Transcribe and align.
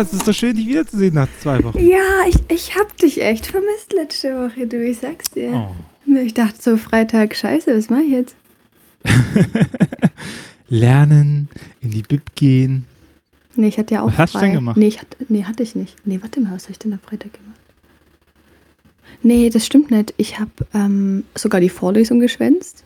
es 0.00 0.12
ist 0.12 0.24
so 0.24 0.32
schön, 0.32 0.56
dich 0.56 0.66
wiederzusehen 0.66 1.14
nach 1.14 1.28
zwei 1.40 1.62
Wochen. 1.64 1.78
Ja, 1.78 2.26
ich, 2.28 2.36
ich 2.48 2.76
hab 2.76 2.96
dich 2.96 3.22
echt 3.22 3.46
vermisst 3.46 3.92
letzte 3.92 4.34
Woche, 4.36 4.66
du, 4.66 4.84
ich 4.84 4.98
sag's 4.98 5.30
dir. 5.30 5.52
Oh. 5.52 5.74
Ich 6.16 6.34
dachte 6.34 6.60
so, 6.60 6.76
Freitag, 6.76 7.36
scheiße, 7.36 7.76
was 7.76 7.88
mach 7.90 8.00
ich 8.00 8.10
jetzt? 8.10 8.34
Lernen, 10.68 11.48
in 11.80 11.90
die 11.90 12.02
Bib 12.02 12.34
gehen. 12.34 12.84
Nee, 13.56 13.68
ich 13.68 13.78
hatte 13.78 13.94
ja 13.94 14.02
auch 14.02 14.08
Was 14.08 14.18
hast 14.18 14.34
du 14.34 14.38
frei. 14.38 14.46
denn 14.46 14.54
gemacht? 14.56 14.76
Nee, 14.76 14.88
ich 14.88 15.00
hatte, 15.00 15.16
nee, 15.28 15.44
hatte 15.44 15.62
ich 15.62 15.74
nicht. 15.74 15.96
Nee, 16.04 16.18
warte 16.22 16.40
mal, 16.40 16.52
was 16.54 16.64
habe 16.64 16.72
ich 16.72 16.78
denn 16.78 16.92
am 16.92 17.00
Freitag 17.00 17.32
gemacht? 17.32 17.60
Nee, 19.22 19.50
das 19.50 19.66
stimmt 19.66 19.90
nicht. 19.90 20.14
Ich 20.16 20.38
habe 20.38 20.50
ähm, 20.72 21.24
sogar 21.34 21.60
die 21.60 21.68
Vorlesung 21.68 22.20
geschwänzt, 22.20 22.84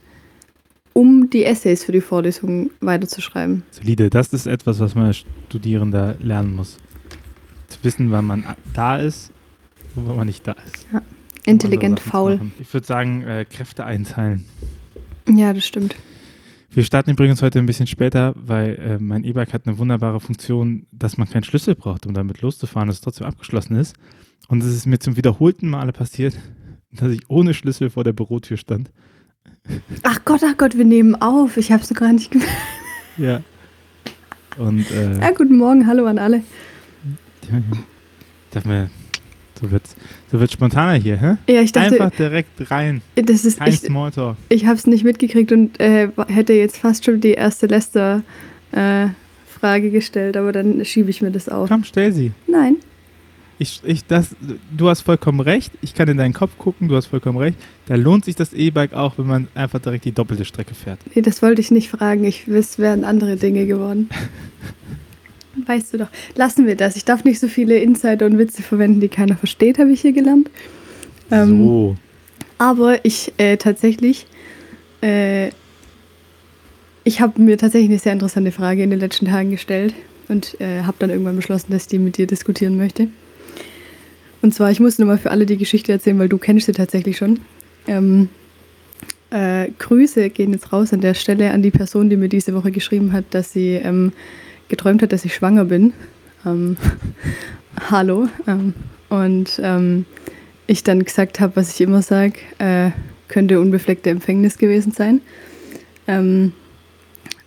um 0.93 1.31
die 1.31 1.45
Essays 1.45 1.85
für 1.85 1.93
die 1.93 2.01
Vorlesung 2.01 2.71
weiterzuschreiben. 2.81 3.63
Solide, 3.71 4.11
das 4.11 4.33
ist 4.33 4.47
etwas, 4.47 4.81
was 4.81 4.95
man 4.95 5.07
als 5.07 5.25
Studierender 5.49 6.17
lernen 6.21 6.57
muss. 6.57 6.79
Zu 7.69 7.79
wissen, 7.83 8.11
wann 8.11 8.25
man 8.27 8.45
da 8.73 8.97
ist 8.97 9.33
und 9.97 10.09
wann 10.09 10.17
man 10.17 10.27
nicht 10.27 10.47
da 10.47 10.53
ist. 10.53 10.87
Um 10.93 11.01
Intelligent 11.47 12.01
faul. 12.01 12.37
machen. 12.37 12.53
Ich 12.59 12.73
würde 12.73 12.87
sagen, 12.87 13.23
äh, 13.23 13.45
Kräfte 13.45 13.85
einteilen. 13.85 14.45
Ja, 15.29 15.53
das 15.53 15.67
stimmt. 15.67 15.95
Wir 16.71 16.83
starten 16.85 17.11
übrigens 17.11 17.41
heute 17.43 17.59
ein 17.61 17.67
bisschen 17.67 17.87
später, 17.87 18.35
weil 18.37 18.75
äh, 18.77 18.99
mein 18.99 19.23
E-Bike 19.25 19.53
hat 19.53 19.67
eine 19.67 19.79
wunderbare 19.79 20.21
Funktion, 20.21 20.87
dass 20.91 21.17
man 21.19 21.29
keinen 21.29 21.45
Schlüssel 21.45 21.75
braucht, 21.77 22.07
um 22.07 22.15
damit 22.15 22.41
loszufahren, 22.41 22.89
dass 22.89 22.97
es 22.97 23.03
trotzdem 23.03 23.27
abgeschlossen 23.27 23.77
ist. 23.77 23.95
Und 24.49 24.63
es 24.63 24.75
ist 24.75 24.87
mir 24.87 24.99
zum 24.99 25.17
wiederholten 25.17 25.69
Male 25.69 25.93
passiert, 25.93 26.35
dass 26.93 27.11
ich 27.13 27.21
ohne 27.29 27.55
Schlüssel 27.55 27.91
vor 27.91 28.05
der 28.05 28.13
Bürotür 28.13 28.57
stand. 28.57 28.91
Ach 30.03 30.21
Gott, 30.25 30.43
ach 30.45 30.57
Gott, 30.57 30.77
wir 30.77 30.85
nehmen 30.85 31.15
auf. 31.15 31.57
Ich 31.57 31.71
habe 31.73 31.83
es 31.83 31.93
gar 31.95 32.13
nicht 32.13 32.31
gemerkt. 32.33 32.53
Ja. 33.19 33.41
Und 34.59 34.91
äh, 34.91 35.21
Ja, 35.21 35.31
guten 35.31 35.57
Morgen, 35.57 35.87
hallo 35.87 36.07
an 36.07 36.19
alle. 36.19 36.43
Darf 38.51 38.65
man, 38.65 38.91
so 39.61 39.71
wird's, 39.71 39.95
so 40.31 40.41
wird's 40.41 40.53
spontaner 40.53 40.95
hier, 40.95 41.21
hä? 41.21 41.37
Ja, 41.53 41.61
ich 41.61 41.73
dachte, 41.73 42.01
Einfach 42.01 42.17
direkt 42.17 42.71
rein. 42.71 43.03
das 43.17 43.45
ist, 43.45 43.59
Kein 43.59 43.73
ich, 43.73 43.81
Smalltalk. 43.81 44.37
ich 44.49 44.67
habe 44.67 44.77
es 44.77 44.87
nicht 44.87 45.05
mitgekriegt 45.05 45.53
und 45.53 45.79
äh, 45.81 46.09
hätte 46.29 46.53
jetzt 46.53 46.79
fast 46.79 47.05
schon 47.05 47.21
die 47.21 47.33
erste 47.33 47.67
Lester-Frage 47.67 49.91
gestellt, 49.91 50.37
aber 50.37 50.53
dann 50.53 50.85
schiebe 50.85 51.11
ich 51.11 51.23
mir 51.23 51.31
das 51.31 51.49
auf. 51.49 51.69
Komm, 51.69 51.85
stell 51.85 52.13
sie. 52.13 52.33
Nein. 52.47 52.77
Ich, 53.59 53.81
ich, 53.85 54.05
das, 54.05 54.35
du 54.77 54.89
hast 54.89 55.03
vollkommen 55.03 55.39
recht. 55.39 55.73
Ich 55.81 55.95
kann 55.95 56.09
in 56.09 56.17
deinen 56.17 56.35
Kopf 56.35 56.59
gucken, 56.59 56.89
du 56.89 56.97
hast 56.97 57.07
vollkommen 57.07 57.39
recht. 57.39 57.57
Da 57.87 57.95
lohnt 57.95 58.25
sich 58.25 58.35
das 58.35 58.53
E-Bike 58.53 58.95
auch, 58.95 59.17
wenn 59.17 59.29
man 59.29 59.47
einfach 59.55 59.79
direkt 59.79 60.05
die 60.05 60.13
doppelte 60.13 60.45
Strecke 60.45 60.75
fährt. 60.75 60.99
Nee, 61.15 61.23
das 61.23 61.41
wollte 61.41 61.61
ich 61.61 61.71
nicht 61.71 61.89
fragen. 61.89 62.25
Ich 62.25 62.49
es 62.49 62.81
wären 62.81 63.05
andere 63.05 63.37
Dinge 63.37 63.67
geworden. 63.67 64.09
Weißt 65.67 65.93
du 65.93 65.99
doch. 65.99 66.09
Lassen 66.35 66.67
wir 66.67 66.77
das. 66.77 66.97
Ich 66.97 67.05
darf 67.05 67.25
nicht 67.25 67.41
so 67.41 67.49
viele 67.49 67.79
Insider 67.79 68.27
und 68.27 68.39
Witze 68.39 68.63
verwenden, 68.63 69.01
die 69.01 69.09
keiner 69.09 69.37
versteht, 69.37 69.79
habe 69.79 69.93
ich 69.93 70.01
hier 70.01 70.13
gelernt. 70.13 70.51
Ähm, 71.31 71.59
so. 71.59 71.97
Aber 72.59 73.05
ich 73.05 73.33
äh, 73.39 73.57
tatsächlich, 73.57 74.27
äh, 75.03 75.51
ich 77.05 77.21
habe 77.21 77.41
mir 77.41 77.59
tatsächlich 77.59 77.91
eine 77.91 77.99
sehr 77.99 78.13
interessante 78.13 78.53
Frage 78.53 78.83
in 78.83 78.91
den 78.91 79.01
letzten 79.01 79.27
Tagen 79.27 79.51
gestellt 79.51 79.95
und 80.29 80.61
äh, 80.61 80.83
habe 80.83 80.97
dann 80.99 81.11
irgendwann 81.11 81.37
beschlossen, 81.37 81.73
dass 81.73 81.83
ich 81.83 81.89
die 81.89 81.99
mit 81.99 82.17
dir 82.17 82.27
diskutieren 82.27 82.77
möchte. 82.77 83.09
Und 84.43 84.55
zwar, 84.55 84.71
ich 84.71 84.81
muss 84.81 84.99
nur 84.99 85.09
mal 85.09 85.19
für 85.19 85.31
alle 85.31 85.47
die 85.47 85.57
Geschichte 85.57 85.93
erzählen, 85.93 86.19
weil 86.19 86.29
du 86.29 86.39
kennst 86.39 86.67
sie 86.67 86.73
tatsächlich 86.73 87.17
schon. 87.17 87.41
Ähm, 87.87 88.29
äh, 89.31 89.71
Grüße 89.79 90.31
gehen 90.31 90.53
jetzt 90.53 90.73
raus 90.73 90.93
an 90.93 91.01
der 91.01 91.15
Stelle 91.15 91.51
an 91.51 91.63
die 91.63 91.71
Person, 91.71 92.09
die 92.09 92.17
mir 92.17 92.29
diese 92.29 92.55
Woche 92.55 92.71
geschrieben 92.71 93.13
hat, 93.13 93.25
dass 93.31 93.53
sie 93.53 93.75
ähm, 93.75 94.13
geträumt 94.69 95.03
hat, 95.03 95.13
dass 95.13 95.25
ich 95.25 95.35
schwanger 95.35 95.65
bin. 95.65 95.93
Ähm, 96.47 96.77
hallo. 97.91 98.29
Ähm, 98.47 98.75
und 99.09 99.61
ähm, 99.63 100.07
ich 100.67 100.83
dann 100.83 101.05
gesagt 101.05 101.41
habe, 101.41 101.57
was 101.57 101.75
ich 101.75 101.81
immer 101.81 102.03
sage, 102.03 102.35
äh, 102.59 102.91
könnte 103.29 103.61
unbefleckte 103.61 104.11
Empfängnis 104.11 104.59
gewesen 104.59 104.93
sein. 104.93 105.21
Ähm, 106.07 106.53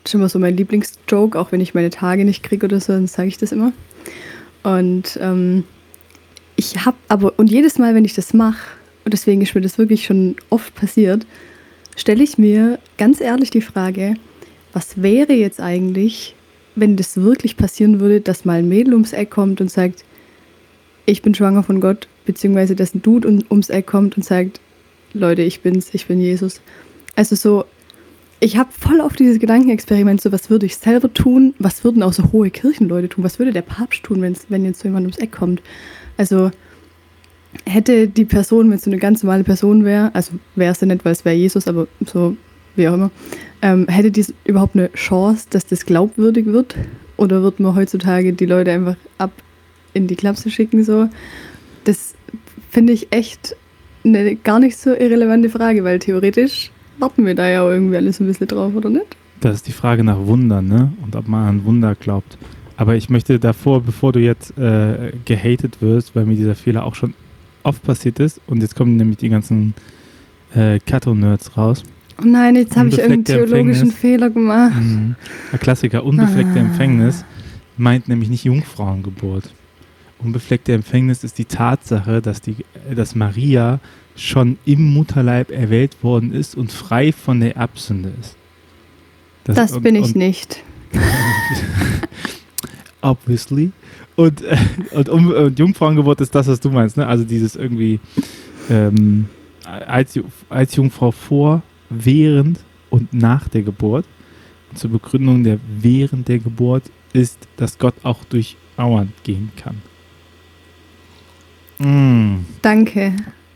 das 0.03 0.11
ist 0.11 0.15
immer 0.15 0.29
so 0.29 0.39
mein 0.39 0.55
Lieblingsjoke, 0.55 1.37
auch 1.37 1.51
wenn 1.51 1.61
ich 1.61 1.73
meine 1.73 1.89
Tage 1.89 2.23
nicht 2.23 2.43
kriege 2.43 2.65
oder 2.65 2.79
so, 2.79 2.93
dann 2.93 3.07
sage 3.07 3.27
ich 3.27 3.37
das 3.37 3.51
immer. 3.51 3.73
Und 4.63 5.19
ähm, 5.21 5.65
ich 6.55 6.85
habe 6.85 6.97
aber, 7.07 7.33
und 7.37 7.51
jedes 7.51 7.77
Mal, 7.77 7.93
wenn 7.93 8.05
ich 8.05 8.13
das 8.13 8.33
mache, 8.33 8.65
und 9.03 9.13
deswegen 9.13 9.41
ist 9.41 9.53
mir 9.55 9.61
das 9.61 9.77
wirklich 9.77 10.05
schon 10.05 10.35
oft 10.49 10.73
passiert, 10.75 11.25
stelle 11.95 12.23
ich 12.23 12.37
mir 12.37 12.79
ganz 12.97 13.21
ehrlich 13.21 13.49
die 13.49 13.61
Frage, 13.61 14.15
was 14.73 15.01
wäre 15.01 15.33
jetzt 15.33 15.59
eigentlich, 15.59 16.35
wenn 16.77 16.95
das 16.95 17.17
wirklich 17.17 17.57
passieren 17.57 17.99
würde, 17.99 18.21
dass 18.21 18.45
mal 18.45 18.59
ein 18.59 18.69
Mädel 18.69 18.93
ums 18.93 19.13
Eck 19.13 19.31
kommt 19.31 19.59
und 19.61 19.71
sagt, 19.71 20.05
ich 21.05 21.21
bin 21.21 21.33
schwanger 21.33 21.63
von 21.63 21.81
Gott, 21.81 22.07
beziehungsweise 22.25 22.75
dass 22.75 22.93
ein 22.93 23.01
Dude 23.01 23.27
um, 23.27 23.43
ums 23.49 23.69
Eck 23.69 23.87
kommt 23.87 24.15
und 24.15 24.23
sagt, 24.23 24.61
Leute, 25.13 25.41
ich 25.41 25.61
bin's, 25.61 25.89
ich 25.93 26.05
bin 26.05 26.19
Jesus. 26.19 26.61
Also 27.15 27.35
so, 27.35 27.65
ich 28.39 28.57
habe 28.57 28.69
voll 28.71 29.01
auf 29.01 29.15
dieses 29.15 29.39
Gedankenexperiment, 29.39 30.21
so 30.21 30.31
was 30.31 30.49
würde 30.49 30.67
ich 30.67 30.77
selber 30.77 31.11
tun, 31.11 31.55
was 31.57 31.83
würden 31.83 32.03
auch 32.03 32.13
so 32.13 32.31
hohe 32.31 32.51
Kirchenleute 32.51 33.09
tun, 33.09 33.23
was 33.23 33.39
würde 33.39 33.53
der 33.53 33.63
Papst 33.63 34.03
tun, 34.03 34.21
wenn's, 34.21 34.45
wenn 34.49 34.63
jetzt 34.63 34.81
so 34.81 34.87
jemand 34.87 35.05
ums 35.05 35.17
Eck 35.17 35.31
kommt. 35.31 35.63
Also 36.17 36.51
hätte 37.65 38.07
die 38.07 38.25
Person, 38.25 38.69
wenn 38.69 38.77
es 38.77 38.83
so 38.83 38.91
eine 38.91 38.99
ganz 38.99 39.23
normale 39.23 39.43
Person 39.43 39.83
wäre, 39.83 40.13
also 40.13 40.33
wäre 40.55 40.73
es 40.73 40.81
ja 40.81 40.87
nicht, 40.87 41.03
weil 41.03 41.13
es 41.13 41.25
wäre 41.25 41.35
Jesus, 41.35 41.67
aber 41.67 41.87
so 42.05 42.37
wie 42.75 42.87
auch 42.87 42.93
immer, 42.93 43.09
ähm, 43.61 43.87
hätte 43.87 44.11
die 44.11 44.25
überhaupt 44.45 44.75
eine 44.75 44.91
Chance, 44.93 45.47
dass 45.49 45.65
das 45.65 45.85
glaubwürdig 45.85 46.45
wird? 46.45 46.75
Oder 47.17 47.41
wird 47.41 47.59
man 47.59 47.75
heutzutage 47.75 48.33
die 48.33 48.45
Leute 48.45 48.71
einfach 48.71 48.95
ab 49.17 49.31
in 49.93 50.07
die 50.07 50.15
Klapse 50.15 50.49
schicken 50.49 50.83
so? 50.83 51.09
Das 51.83 52.15
finde 52.69 52.93
ich 52.93 53.11
echt 53.11 53.55
eine 54.03 54.35
gar 54.35 54.59
nicht 54.59 54.77
so 54.77 54.91
irrelevante 54.91 55.49
Frage, 55.49 55.83
weil 55.83 55.99
theoretisch 55.99 56.71
warten 56.99 57.25
wir 57.25 57.35
da 57.35 57.47
ja 57.49 57.67
irgendwie 57.67 57.97
alles 57.97 58.19
ein 58.19 58.27
bisschen 58.27 58.47
drauf, 58.47 58.73
oder 58.75 58.89
nicht? 58.89 59.15
Das 59.39 59.55
ist 59.55 59.67
die 59.67 59.71
Frage 59.71 60.03
nach 60.03 60.17
Wundern, 60.17 60.67
ne? 60.67 60.91
Und 61.03 61.15
ob 61.15 61.27
man 61.27 61.47
an 61.47 61.65
Wunder 61.65 61.95
glaubt. 61.95 62.37
Aber 62.75 62.95
ich 62.95 63.09
möchte 63.09 63.39
davor, 63.39 63.81
bevor 63.81 64.11
du 64.11 64.19
jetzt 64.19 64.57
äh, 64.57 65.11
gehatet 65.25 65.81
wirst, 65.81 66.15
weil 66.15 66.25
mir 66.25 66.35
dieser 66.35 66.55
Fehler 66.55 66.85
auch 66.85 66.95
schon 66.95 67.13
oft 67.63 67.83
passiert 67.83 68.19
ist, 68.19 68.39
und 68.47 68.61
jetzt 68.61 68.75
kommen 68.75 68.97
nämlich 68.97 69.17
die 69.17 69.29
ganzen 69.29 69.73
äh, 70.55 70.79
Kato-Nerds 70.79 71.57
raus. 71.57 71.83
Oh 72.19 72.25
nein, 72.25 72.55
jetzt 72.55 72.75
habe 72.75 72.89
ich 72.89 72.97
irgendeinen 72.97 73.25
theologischen. 73.25 73.91
Fehler 73.91 74.29
gemacht. 74.29 74.75
Mhm. 74.81 75.15
Der 75.51 75.59
Klassiker, 75.59 76.03
unbefleckte 76.03 76.57
Ah. 76.59 76.61
Empfängnis, 76.63 77.23
meint 77.77 78.07
nämlich 78.07 78.29
nicht 78.29 78.43
Jungfrauengeburt. 78.43 79.51
Unbefleckte 80.19 80.73
Empfängnis 80.73 81.23
ist 81.23 81.37
die 81.37 81.45
Tatsache, 81.45 82.21
dass, 82.21 82.41
die, 82.41 82.55
dass 82.95 83.13
Maria 83.15 83.79
schon 84.15 84.57
im 84.65 84.93
Mutterleib 84.93 85.51
erwählt 85.51 86.03
worden 86.03 86.33
ist 86.33 86.55
und 86.55 86.71
frei 86.71 87.11
von 87.11 87.39
der 87.39 87.55
Erbsünde 87.55 88.11
ist. 88.19 88.35
Das 89.43 89.73
und- 89.73 89.83
bin 89.83 89.95
ich 89.95 90.05
und, 90.05 90.15
nicht. 90.15 90.63
Obviously. 93.01 93.71
Und, 94.15 94.41
äh, 94.41 94.57
und, 94.91 95.09
um, 95.09 95.31
und 95.31 95.59
Jungfrauengeburt 95.59 96.21
ist 96.21 96.33
das, 96.33 96.47
was 96.47 96.59
du 96.59 96.71
meinst, 96.71 96.97
ne? 96.97 97.05
Also 97.05 97.23
dieses 97.23 97.55
irgendwie 97.55 97.99
ähm, 98.69 99.29
als, 99.63 100.19
als 100.49 100.75
Jungfrau 100.75 101.11
vor, 101.11 101.61
während 101.89 102.59
und 102.89 103.13
nach 103.13 103.47
der 103.49 103.63
Geburt. 103.63 104.05
Und 104.69 104.77
zur 104.77 104.91
Begründung 104.91 105.43
der 105.43 105.59
während 105.79 106.27
der 106.27 106.39
Geburt 106.39 106.83
ist, 107.13 107.47
dass 107.57 107.77
Gott 107.77 107.95
auch 108.03 108.23
durch 108.25 108.57
Mauern 108.77 109.13
gehen 109.23 109.51
kann. 109.55 109.81
Mm. 111.79 112.45
Danke. 112.61 113.13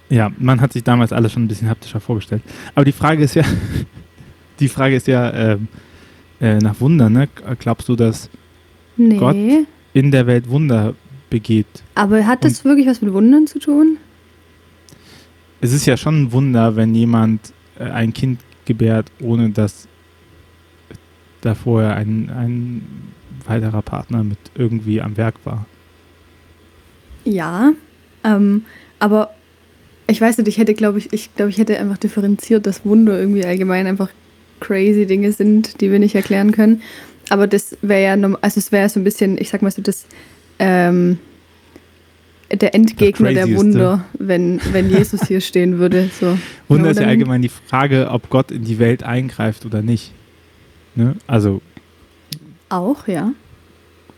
Ja, 0.10 0.32
man 0.38 0.62
hat 0.62 0.74
sich 0.74 0.84
damals 0.84 1.14
alles 1.14 1.32
schon 1.32 1.44
ein 1.44 1.48
bisschen 1.48 1.70
haptischer 1.70 2.00
vorgestellt. 2.00 2.42
Aber 2.76 2.86
die 2.86 2.92
Frage 2.92 3.24
ist 3.24 3.36
ja, 3.36 3.44
die 4.60 4.68
Frage 4.68 4.96
ist 4.96 5.08
ja 5.08 5.34
ähm, 5.34 5.68
äh, 6.40 6.58
nach 6.58 6.80
Wunder, 6.82 7.10
ne? 7.10 7.30
Glaubst 7.60 7.88
du, 7.90 7.96
dass 7.96 8.30
Nee. 8.98 9.18
Gott 9.18 9.38
in 9.94 10.12
der 10.12 10.28
Welt 10.28 10.50
Wunder 10.50 10.94
begeht? 11.30 11.66
Aber 11.96 12.26
hat 12.28 12.44
das 12.44 12.64
wirklich 12.66 12.88
was 12.88 13.02
mit 13.02 13.14
Wundern 13.14 13.48
zu 13.48 13.60
tun? 13.60 13.98
Es 15.62 15.72
ist 15.74 15.86
ja 15.86 15.98
schon 15.98 16.24
ein 16.24 16.32
Wunder, 16.32 16.76
wenn 16.76 16.94
jemand 16.94 17.50
äh, 17.50 17.52
ein 17.80 18.14
Kind 18.14 18.40
gebärt, 18.66 19.12
ohne 19.20 19.50
dass 19.50 19.88
da 21.42 21.56
vorher 21.56 21.96
ein, 21.96 22.30
ein 22.30 22.82
weiterer 23.46 23.82
Partner 23.82 24.24
mit 24.24 24.38
irgendwie 24.56 25.02
am 25.02 25.18
Werk 25.18 25.36
war. 25.44 25.66
Ja. 27.24 27.74
Ähm, 28.24 28.66
aber 29.00 29.34
ich 30.08 30.22
weiß 30.22 30.38
nicht, 30.38 30.48
ich 30.48 30.58
hätte, 30.58 30.74
glaube 30.74 31.00
ich, 31.00 31.12
ich 31.14 31.34
glaube, 31.36 31.50
ich 31.50 31.58
hätte 31.58 31.80
einfach 31.80 31.98
differenziert, 31.98 32.66
dass 32.66 32.86
Wunder 32.86 33.20
irgendwie 33.20 33.46
allgemein 33.46 33.88
einfach 33.88 34.10
crazy 34.60 35.06
Dinge 35.06 35.32
sind, 35.32 35.82
die 35.82 35.92
wir 35.92 36.00
nicht 36.00 36.16
erklären 36.16 36.52
können. 36.52 36.82
Aber 37.30 37.48
das 37.48 37.78
wäre 37.82 38.04
ja, 38.04 38.30
also 38.42 38.60
es 38.60 38.72
wäre 38.72 38.90
so 38.90 39.00
ein 39.00 39.04
bisschen, 39.04 39.38
ich 39.38 39.50
sag 39.50 39.62
mal 39.62 39.72
so, 39.72 39.82
das, 39.82 40.06
ähm, 40.60 41.18
der 42.54 42.76
Endgegner 42.76 43.34
der. 43.34 43.56
Wunder, 43.56 44.06
wenn, 44.18 44.60
wenn 44.72 44.90
Jesus 44.90 45.28
hier 45.28 45.42
stehen 45.42 45.80
würde. 45.80 46.10
So. 46.20 46.38
Wunder 46.68 46.86
Ja, 46.86 46.92
ist 46.92 47.00
ja 47.00 47.08
allgemein 47.08 47.42
die 47.42 47.50
Frage, 47.50 48.10
ob 48.12 48.30
Gott 48.30 48.52
in 48.52 48.64
die 48.64 48.80
Welt 48.80 49.04
eingreift 49.04 49.66
oder 49.66 49.82
nicht. 49.82 50.12
Ne? 50.94 51.16
Also, 51.26 51.62
Auch, 52.70 53.08
ja. 53.08 53.32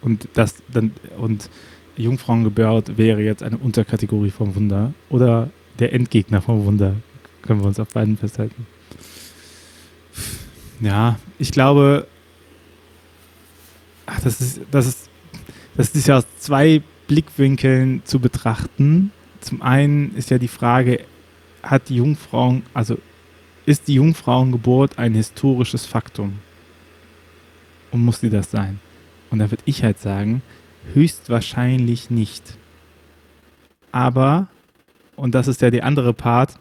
und 0.02 0.28
das 0.34 0.56
dann, 0.74 0.92
und 1.18 1.50
Jungfrauengeburt 1.96 2.98
wäre 2.98 3.22
jetzt 3.22 3.44
eine 3.44 3.58
Unterkategorie 3.58 4.32
vom 4.32 4.56
Wunder 4.56 4.94
oder 5.10 5.50
der 5.80 5.94
Endgegner 5.94 6.42
vom 6.42 6.66
Wunder. 6.66 6.96
Können 7.44 7.62
wir 7.62 7.68
uns 7.68 7.80
auf 7.80 7.90
beiden 7.90 8.18
festhalten. 8.18 8.66
Ja, 10.82 11.18
ich 11.40 11.52
glaube, 11.52 12.08
ach, 14.06 14.20
das 14.22 14.42
ist, 14.42 14.62
das 14.72 14.88
ist, 14.88 15.10
das 15.76 15.90
ist 15.90 16.08
ja 16.08 16.18
aus 16.18 16.26
zwei 16.40 16.82
Blickwinkeln 17.14 18.02
zu 18.06 18.20
betrachten. 18.20 19.12
Zum 19.40 19.62
einen 19.62 20.16
ist 20.16 20.32
ja 20.32 20.40
die 20.40 20.48
Frage, 20.48 21.02
hat 21.62 21.90
die 21.90 21.98
Jungfrauen, 21.98 22.64
also 22.74 22.98
ist 23.68 23.88
die 23.88 23.94
Jungfrauengeburt 23.94 24.98
ein 24.98 25.14
historisches 25.14 25.86
Faktum? 25.86 26.40
Und 27.92 28.04
muss 28.04 28.22
sie 28.22 28.32
das 28.32 28.50
sein? 28.50 28.80
Und 29.30 29.40
da 29.40 29.52
würde 29.52 29.62
ich 29.66 29.84
halt 29.84 30.00
sagen, 30.00 30.42
höchstwahrscheinlich 30.96 32.10
nicht. 32.10 32.58
Aber, 33.92 34.48
und 35.16 35.36
das 35.36 35.48
ist 35.48 35.62
ja 35.62 35.70
der 35.70 35.86
andere 35.86 36.16
Part, 36.16 36.56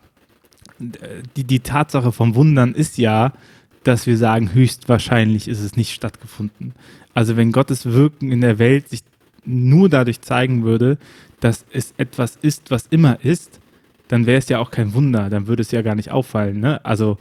die, 0.79 1.45
die 1.45 1.61
Tatsache 1.61 2.13
vom 2.13 2.35
Wundern 2.35 2.75
ist 2.75 2.99
ja, 2.99 3.33
dass 3.85 4.07
wir 4.07 4.19
sagen, 4.19 4.53
höchstwahrscheinlich 4.53 5.49
ist 5.49 5.61
es 5.61 5.77
nicht 5.77 5.95
stattgefunden. 5.95 6.75
Also 7.15 7.39
wenn 7.39 7.53
Gottes 7.53 7.87
Wirken 7.87 8.31
in 8.31 8.43
der 8.43 8.59
Welt 8.59 8.91
sich 8.91 9.03
nur 9.45 9.89
dadurch 9.89 10.21
zeigen 10.21 10.65
würde, 10.65 10.99
dass 11.41 11.65
es 11.73 11.95
etwas 11.97 12.37
ist, 12.41 12.71
was 12.71 12.87
immer 12.87 13.25
ist, 13.25 13.61
dann 14.09 14.27
wäre 14.27 14.39
es 14.39 14.49
ja 14.49 14.59
auch 14.59 14.71
kein 14.71 14.95
Wunder, 14.95 15.31
dann 15.31 15.47
würde 15.47 15.63
es 15.63 15.71
ja 15.71 15.83
gar 15.83 15.95
nicht 15.95 16.11
auffallen. 16.11 16.61
Ne? 16.61 16.85
Also 16.85 17.19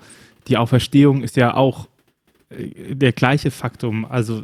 die 0.47 0.57
Auferstehung 0.57 1.23
ist 1.23 1.37
ja 1.37 1.53
auch 1.53 1.87
äh, 2.49 2.95
der 2.95 3.13
gleiche 3.13 3.51
Faktum. 3.51 4.05
Also 4.05 4.43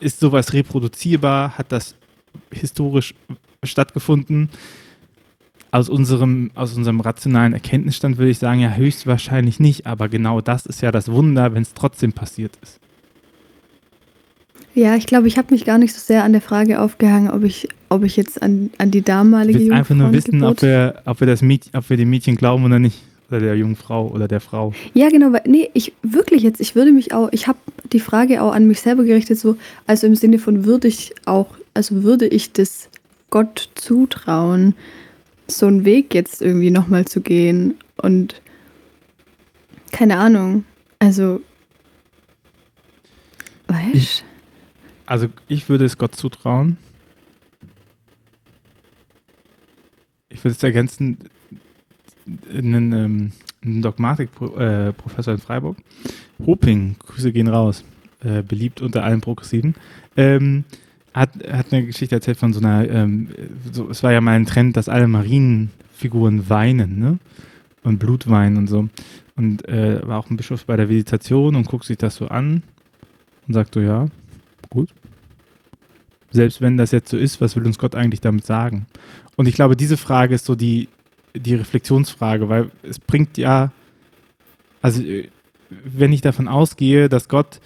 ist 0.00 0.20
sowas 0.20 0.52
reproduzierbar? 0.52 1.58
Hat 1.58 1.72
das 1.72 1.94
historisch 2.50 3.14
stattgefunden? 3.62 4.50
Aus 5.70 5.88
unserem, 5.88 6.52
aus 6.54 6.74
unserem 6.74 7.00
rationalen 7.00 7.52
Erkenntnisstand 7.52 8.18
würde 8.18 8.30
ich 8.30 8.38
sagen, 8.38 8.60
ja, 8.60 8.74
höchstwahrscheinlich 8.74 9.60
nicht, 9.60 9.86
aber 9.86 10.08
genau 10.08 10.40
das 10.40 10.64
ist 10.64 10.80
ja 10.80 10.90
das 10.90 11.10
Wunder, 11.10 11.52
wenn 11.52 11.62
es 11.62 11.74
trotzdem 11.74 12.12
passiert 12.12 12.56
ist. 12.62 12.80
Ja, 14.76 14.94
ich 14.94 15.06
glaube, 15.06 15.26
ich 15.26 15.38
habe 15.38 15.54
mich 15.54 15.64
gar 15.64 15.78
nicht 15.78 15.94
so 15.94 16.00
sehr 16.00 16.22
an 16.22 16.32
der 16.32 16.42
Frage 16.42 16.82
aufgehangen, 16.82 17.30
ob 17.30 17.44
ich, 17.44 17.66
ob 17.88 18.04
ich 18.04 18.14
jetzt 18.18 18.42
an, 18.42 18.68
an 18.76 18.90
die 18.90 19.00
damalige 19.00 19.58
will 19.58 19.72
einfach 19.72 19.94
nur 19.94 20.12
wissen, 20.12 20.44
ob 20.44 20.60
wir, 20.60 21.00
ob, 21.06 21.20
wir 21.20 21.26
das 21.26 21.40
Mädchen, 21.40 21.74
ob 21.74 21.88
wir 21.88 21.96
dem 21.96 22.10
Mädchen 22.10 22.36
glauben 22.36 22.62
oder 22.62 22.78
nicht. 22.78 23.02
Oder 23.30 23.40
der 23.40 23.56
jungen 23.56 23.74
Frau 23.74 24.06
oder 24.08 24.28
der 24.28 24.38
Frau. 24.38 24.74
Ja, 24.92 25.08
genau. 25.08 25.32
Weil, 25.32 25.44
nee, 25.46 25.70
ich 25.72 25.94
wirklich 26.02 26.42
jetzt, 26.42 26.60
ich 26.60 26.74
würde 26.74 26.92
mich 26.92 27.14
auch, 27.14 27.30
ich 27.32 27.48
habe 27.48 27.58
die 27.90 28.00
Frage 28.00 28.42
auch 28.42 28.52
an 28.52 28.66
mich 28.66 28.82
selber 28.82 29.04
gerichtet, 29.04 29.38
so, 29.38 29.56
also 29.86 30.06
im 30.06 30.14
Sinne 30.14 30.38
von 30.38 30.66
würde 30.66 30.88
ich 30.88 31.14
auch, 31.24 31.56
also 31.72 32.02
würde 32.02 32.26
ich 32.26 32.52
das 32.52 32.90
Gott 33.30 33.70
zutrauen, 33.76 34.74
so 35.48 35.66
einen 35.66 35.86
Weg 35.86 36.14
jetzt 36.14 36.42
irgendwie 36.42 36.70
nochmal 36.70 37.06
zu 37.06 37.22
gehen 37.22 37.76
und 37.96 38.42
keine 39.90 40.18
Ahnung. 40.18 40.64
Also, 40.98 41.40
weißt 43.68 44.22
also 45.06 45.28
ich 45.48 45.68
würde 45.68 45.84
es 45.84 45.96
Gott 45.96 46.14
zutrauen. 46.14 46.76
Ich 50.28 50.42
würde 50.44 50.54
es 50.54 50.62
ergänzen, 50.62 51.18
einen, 52.52 52.92
ähm, 52.92 53.32
einen 53.64 53.82
Dogmatik-Professor 53.82 55.34
in 55.34 55.40
Freiburg, 55.40 55.78
Hoping, 56.44 56.96
Grüße 56.98 57.32
gehen 57.32 57.48
raus, 57.48 57.84
äh, 58.20 58.42
beliebt 58.42 58.82
unter 58.82 59.04
allen 59.04 59.20
Progressiven, 59.20 59.74
ähm, 60.16 60.64
hat, 61.14 61.30
hat 61.50 61.72
eine 61.72 61.86
Geschichte 61.86 62.16
erzählt 62.16 62.36
von 62.36 62.52
so 62.52 62.60
einer, 62.60 62.88
ähm, 62.90 63.28
so, 63.72 63.88
es 63.88 64.02
war 64.02 64.12
ja 64.12 64.20
mal 64.20 64.32
ein 64.32 64.46
Trend, 64.46 64.76
dass 64.76 64.88
alle 64.88 65.08
Marienfiguren 65.08 66.50
weinen, 66.50 66.98
ne? 66.98 67.18
Und 67.82 67.98
Blut 67.98 68.28
weinen 68.28 68.56
und 68.56 68.66
so. 68.66 68.88
Und 69.36 69.66
äh, 69.68 70.06
war 70.06 70.18
auch 70.18 70.28
ein 70.28 70.36
Bischof 70.36 70.66
bei 70.66 70.76
der 70.76 70.88
Visitation 70.88 71.54
und 71.54 71.68
guckt 71.68 71.84
sich 71.84 71.96
das 71.96 72.16
so 72.16 72.26
an 72.26 72.64
und 73.46 73.54
sagt 73.54 73.74
so, 73.74 73.80
ja, 73.80 74.08
gut. 74.70 74.90
Selbst 76.30 76.60
wenn 76.60 76.76
das 76.76 76.90
jetzt 76.90 77.08
so 77.08 77.16
ist, 77.16 77.40
was 77.40 77.56
will 77.56 77.66
uns 77.66 77.78
Gott 77.78 77.94
eigentlich 77.94 78.20
damit 78.20 78.44
sagen? 78.44 78.86
Und 79.36 79.46
ich 79.46 79.54
glaube, 79.54 79.76
diese 79.76 79.96
Frage 79.96 80.34
ist 80.34 80.44
so 80.44 80.54
die, 80.54 80.88
die 81.34 81.54
Reflexionsfrage, 81.54 82.48
weil 82.48 82.70
es 82.82 82.98
bringt 82.98 83.38
ja, 83.38 83.72
also 84.82 85.02
wenn 85.70 86.12
ich 86.12 86.20
davon 86.20 86.48
ausgehe, 86.48 87.08
dass 87.08 87.28
Gott 87.28 87.60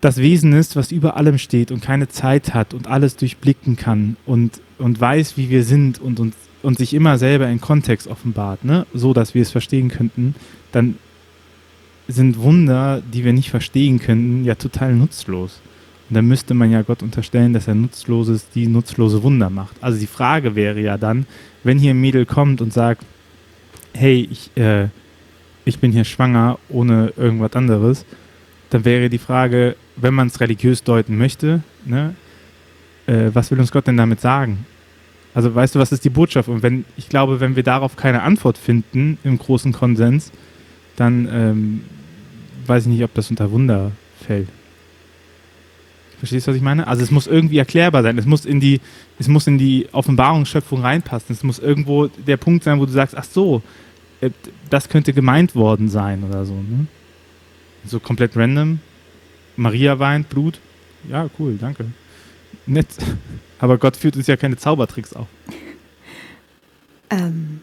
das 0.00 0.16
Wesen 0.16 0.52
ist, 0.52 0.76
was 0.76 0.92
über 0.92 1.16
allem 1.16 1.38
steht 1.38 1.70
und 1.70 1.82
keine 1.82 2.08
Zeit 2.08 2.54
hat 2.54 2.72
und 2.72 2.86
alles 2.86 3.16
durchblicken 3.16 3.76
kann 3.76 4.16
und, 4.24 4.60
und 4.78 5.00
weiß, 5.00 5.36
wie 5.36 5.50
wir 5.50 5.62
sind 5.62 6.00
und, 6.00 6.20
und, 6.20 6.34
und 6.62 6.78
sich 6.78 6.94
immer 6.94 7.18
selber 7.18 7.48
in 7.48 7.60
Kontext 7.60 8.06
offenbart, 8.06 8.64
ne? 8.64 8.86
so 8.94 9.12
dass 9.12 9.34
wir 9.34 9.42
es 9.42 9.50
verstehen 9.50 9.88
könnten, 9.88 10.34
dann 10.72 10.96
sind 12.08 12.38
Wunder, 12.38 13.02
die 13.12 13.24
wir 13.24 13.32
nicht 13.32 13.50
verstehen 13.50 14.00
könnten, 14.00 14.44
ja 14.44 14.54
total 14.54 14.94
nutzlos. 14.94 15.60
Und 16.10 16.16
dann 16.16 16.26
müsste 16.26 16.54
man 16.54 16.72
ja 16.72 16.82
Gott 16.82 17.04
unterstellen, 17.04 17.52
dass 17.52 17.68
er 17.68 17.76
nutzloses, 17.76 18.50
die 18.50 18.66
nutzlose 18.66 19.22
Wunder 19.22 19.48
macht. 19.48 19.76
Also 19.80 20.00
die 20.00 20.08
Frage 20.08 20.56
wäre 20.56 20.80
ja 20.80 20.98
dann, 20.98 21.24
wenn 21.62 21.78
hier 21.78 21.92
ein 21.92 22.00
Mädel 22.00 22.26
kommt 22.26 22.60
und 22.60 22.72
sagt, 22.72 23.06
hey, 23.94 24.28
ich, 24.28 24.50
äh, 24.56 24.88
ich 25.64 25.78
bin 25.78 25.92
hier 25.92 26.02
schwanger 26.02 26.58
ohne 26.68 27.12
irgendwas 27.16 27.54
anderes, 27.54 28.04
dann 28.70 28.84
wäre 28.84 29.08
die 29.08 29.18
Frage, 29.18 29.76
wenn 29.94 30.12
man 30.12 30.26
es 30.26 30.40
religiös 30.40 30.82
deuten 30.82 31.16
möchte, 31.16 31.62
ne, 31.84 32.16
äh, 33.06 33.30
was 33.32 33.52
will 33.52 33.60
uns 33.60 33.70
Gott 33.70 33.86
denn 33.86 33.96
damit 33.96 34.20
sagen? 34.20 34.66
Also 35.32 35.54
weißt 35.54 35.76
du, 35.76 35.78
was 35.78 35.92
ist 35.92 36.04
die 36.04 36.10
Botschaft? 36.10 36.48
Und 36.48 36.64
wenn, 36.64 36.84
ich 36.96 37.08
glaube, 37.08 37.38
wenn 37.38 37.54
wir 37.54 37.62
darauf 37.62 37.94
keine 37.94 38.22
Antwort 38.22 38.58
finden 38.58 39.16
im 39.22 39.38
großen 39.38 39.72
Konsens, 39.72 40.32
dann 40.96 41.28
ähm, 41.32 41.84
weiß 42.66 42.84
ich 42.84 42.88
nicht, 42.88 43.04
ob 43.04 43.14
das 43.14 43.30
unter 43.30 43.52
Wunder 43.52 43.92
fällt. 44.26 44.48
Verstehst 46.20 46.46
du, 46.46 46.50
was 46.50 46.56
ich 46.58 46.62
meine? 46.62 46.86
Also 46.86 47.02
es 47.02 47.10
muss 47.10 47.26
irgendwie 47.26 47.56
erklärbar 47.56 48.02
sein. 48.02 48.18
Es 48.18 48.26
muss 48.26 48.44
in 48.44 48.60
die, 48.60 48.82
es 49.18 49.26
muss 49.26 49.46
in 49.46 49.56
die 49.56 49.88
Offenbarungsschöpfung 49.90 50.82
reinpassen. 50.82 51.34
Es 51.34 51.42
muss 51.42 51.58
irgendwo 51.58 52.08
der 52.08 52.36
Punkt 52.36 52.62
sein, 52.62 52.78
wo 52.78 52.84
du 52.84 52.92
sagst, 52.92 53.16
ach 53.16 53.24
so, 53.24 53.62
äh, 54.20 54.28
das 54.68 54.90
könnte 54.90 55.14
gemeint 55.14 55.54
worden 55.54 55.88
sein 55.88 56.22
oder 56.22 56.44
so. 56.44 56.52
Ne? 56.52 56.86
So 57.86 58.00
komplett 58.00 58.36
random. 58.36 58.80
Maria 59.56 59.98
weint, 59.98 60.28
Blut. 60.28 60.60
Ja, 61.08 61.30
cool, 61.38 61.56
danke. 61.58 61.86
Nett. 62.66 62.88
Aber 63.58 63.78
Gott 63.78 63.96
führt 63.96 64.16
uns 64.16 64.26
ja 64.26 64.36
keine 64.36 64.58
Zaubertricks 64.58 65.14
auf. 65.14 65.26
Ähm, 67.08 67.62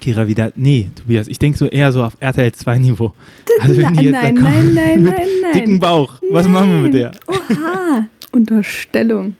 Kira 0.00 0.26
wieder, 0.26 0.52
nee, 0.56 0.90
Tobias, 0.94 1.28
ich 1.28 1.38
denke 1.38 1.58
so 1.58 1.66
eher 1.66 1.92
so 1.92 2.02
auf 2.02 2.16
RTL 2.20 2.52
2 2.52 2.78
Niveau. 2.78 3.12
Also 3.60 3.82
wenn 3.82 3.94
die 3.94 4.04
jetzt 4.06 4.12
nein, 4.12 4.34
nein, 4.34 4.74
nein, 4.74 5.02
nein, 5.04 5.28
nein. 5.42 5.52
Dicken 5.52 5.80
Bauch. 5.80 6.14
Was 6.30 6.44
nein. 6.44 6.52
machen 6.52 6.70
wir 6.70 6.78
mit 6.78 6.94
der? 6.94 7.12
Oha, 7.26 8.06
Unterstellung. 8.32 9.36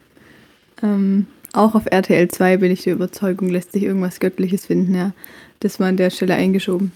Ähm, 0.82 1.26
auch 1.54 1.74
auf 1.74 1.86
RTL 1.86 2.28
2 2.28 2.58
bin 2.58 2.70
ich 2.70 2.82
der 2.82 2.92
Überzeugung, 2.92 3.48
lässt 3.48 3.72
sich 3.72 3.82
irgendwas 3.82 4.20
Göttliches 4.20 4.66
finden, 4.66 4.94
ja. 4.94 5.12
Das 5.60 5.80
war 5.80 5.88
an 5.88 5.96
der 5.96 6.10
Stelle 6.10 6.34
eingeschoben. 6.34 6.92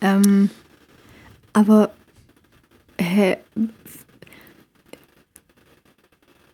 Ähm, 0.00 0.50
aber, 1.52 1.90
hä, 3.00 3.36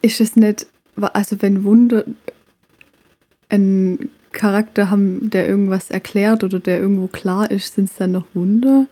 ist 0.03 0.21
es 0.21 0.37
nicht, 0.37 0.67
also 0.97 1.41
wenn 1.41 1.65
Wunder 1.65 2.05
ein 3.49 4.11
Charakter 4.33 4.91
haben, 4.91 5.31
der 5.31 5.49
irgendwas 5.49 5.91
erklärt 5.91 6.45
oder 6.45 6.61
der 6.61 6.79
irgendwo 6.81 7.07
klar 7.07 7.51
ist, 7.51 7.75
sind 7.75 7.91
es 7.91 7.97
dann 7.97 8.13
noch 8.13 8.27
Wunder? 8.35 8.87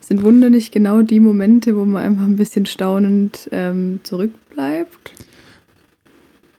Sind 0.00 0.22
Wunder 0.22 0.50
nicht 0.50 0.72
genau 0.72 1.02
die 1.02 1.20
Momente, 1.20 1.76
wo 1.76 1.84
man 1.84 2.02
einfach 2.02 2.24
ein 2.24 2.36
bisschen 2.36 2.66
staunend 2.66 3.48
ähm, 3.52 4.00
zurückbleibt? 4.02 5.12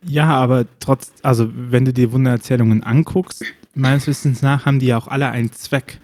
Ja, 0.03 0.27
aber 0.27 0.65
trotz, 0.79 1.11
also 1.21 1.49
wenn 1.53 1.85
du 1.85 1.93
dir 1.93 2.11
Wundererzählungen 2.11 2.83
anguckst, 2.83 3.43
meines 3.73 4.07
Wissens 4.07 4.41
nach 4.41 4.65
haben 4.65 4.79
die 4.79 4.87
ja 4.87 4.97
auch 4.97 5.07
alle 5.07 5.29
einen 5.29 5.51
Zweck. 5.51 5.99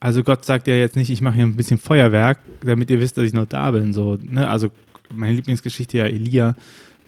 Also 0.00 0.22
Gott 0.22 0.44
sagt 0.44 0.66
ja 0.66 0.74
jetzt 0.74 0.96
nicht, 0.96 1.10
ich 1.10 1.20
mache 1.20 1.36
hier 1.36 1.44
ein 1.44 1.56
bisschen 1.56 1.78
Feuerwerk, 1.78 2.38
damit 2.64 2.90
ihr 2.90 3.00
wisst, 3.00 3.16
dass 3.16 3.24
ich 3.24 3.32
noch 3.32 3.46
da 3.46 3.70
bin. 3.70 3.92
So, 3.92 4.18
ne? 4.20 4.48
Also 4.48 4.70
meine 5.12 5.34
Lieblingsgeschichte 5.34 5.98
ja 5.98 6.04
Elia, 6.04 6.56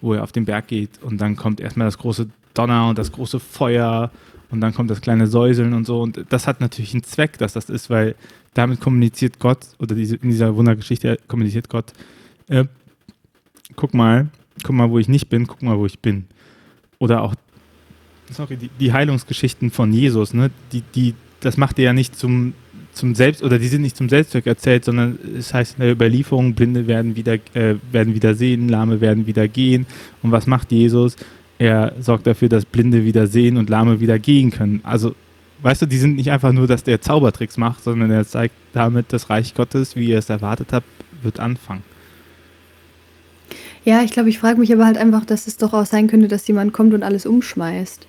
wo 0.00 0.14
er 0.14 0.22
auf 0.22 0.32
den 0.32 0.44
Berg 0.44 0.68
geht 0.68 1.02
und 1.02 1.20
dann 1.20 1.36
kommt 1.36 1.60
erstmal 1.60 1.86
das 1.86 1.98
große 1.98 2.28
Donner 2.58 2.88
und 2.88 2.98
das 2.98 3.12
große 3.12 3.40
Feuer 3.40 4.10
und 4.50 4.60
dann 4.60 4.74
kommt 4.74 4.90
das 4.90 5.00
kleine 5.00 5.26
Säuseln 5.26 5.72
und 5.72 5.86
so. 5.86 6.00
Und 6.00 6.24
das 6.28 6.46
hat 6.46 6.60
natürlich 6.60 6.94
einen 6.94 7.02
Zweck, 7.02 7.38
dass 7.38 7.52
das 7.52 7.68
ist, 7.68 7.90
weil 7.90 8.14
damit 8.54 8.80
kommuniziert 8.80 9.38
Gott, 9.38 9.58
oder 9.78 9.94
diese, 9.94 10.16
in 10.16 10.30
dieser 10.30 10.56
Wundergeschichte 10.56 11.18
kommuniziert 11.28 11.68
Gott, 11.68 11.92
äh, 12.48 12.64
guck 13.74 13.92
mal, 13.92 14.28
guck 14.62 14.74
mal, 14.74 14.90
wo 14.90 14.98
ich 14.98 15.08
nicht 15.08 15.28
bin, 15.28 15.46
guck 15.46 15.62
mal, 15.62 15.78
wo 15.78 15.86
ich 15.86 15.98
bin. 15.98 16.26
Oder 16.98 17.22
auch, 17.22 17.34
sorry, 18.30 18.56
die, 18.56 18.70
die 18.80 18.92
Heilungsgeschichten 18.92 19.70
von 19.70 19.92
Jesus, 19.92 20.32
ne? 20.32 20.50
Die, 20.72 20.82
die, 20.94 21.14
das 21.40 21.56
macht 21.56 21.78
er 21.78 21.86
ja 21.86 21.92
nicht 21.92 22.16
zum, 22.16 22.54
zum 22.92 23.14
Selbst 23.14 23.42
oder 23.42 23.58
die 23.58 23.68
sind 23.68 23.82
nicht 23.82 23.96
zum 23.96 24.08
Selbstzweck 24.08 24.46
erzählt, 24.46 24.84
sondern 24.84 25.18
es 25.36 25.52
heißt 25.52 25.74
in 25.74 25.82
der 25.82 25.92
Überlieferung, 25.92 26.54
Blinde 26.54 26.86
werden 26.86 27.14
wieder, 27.14 27.34
äh, 27.54 27.76
werden 27.92 28.14
wieder 28.14 28.34
sehen, 28.34 28.68
Lahme 28.68 29.00
werden 29.00 29.26
wieder 29.26 29.48
gehen. 29.48 29.86
Und 30.22 30.32
was 30.32 30.46
macht 30.46 30.72
Jesus? 30.72 31.16
Er 31.58 31.94
sorgt 32.00 32.26
dafür, 32.26 32.48
dass 32.48 32.64
Blinde 32.64 33.04
wieder 33.04 33.26
sehen 33.26 33.56
und 33.56 33.70
Lahme 33.70 34.00
wieder 34.00 34.18
gehen 34.18 34.50
können. 34.50 34.80
Also, 34.82 35.14
weißt 35.62 35.82
du, 35.82 35.86
die 35.86 35.98
sind 35.98 36.16
nicht 36.16 36.30
einfach 36.30 36.52
nur, 36.52 36.66
dass 36.66 36.84
der 36.84 37.00
Zaubertricks 37.00 37.56
macht, 37.56 37.82
sondern 37.82 38.10
er 38.10 38.26
zeigt 38.26 38.54
damit 38.72 39.12
das 39.12 39.30
Reich 39.30 39.54
Gottes, 39.54 39.96
wie 39.96 40.08
ihr 40.08 40.18
es 40.18 40.28
erwartet 40.28 40.68
habt, 40.72 40.86
wird 41.22 41.40
anfangen. 41.40 41.82
Ja, 43.84 44.02
ich 44.02 44.10
glaube, 44.10 44.28
ich 44.28 44.38
frage 44.38 44.58
mich 44.58 44.72
aber 44.72 44.84
halt 44.84 44.98
einfach, 44.98 45.24
dass 45.24 45.46
es 45.46 45.56
doch 45.56 45.72
auch 45.72 45.86
sein 45.86 46.08
könnte, 46.08 46.28
dass 46.28 46.46
jemand 46.48 46.72
kommt 46.72 46.92
und 46.92 47.02
alles 47.02 47.24
umschmeißt. 47.24 48.06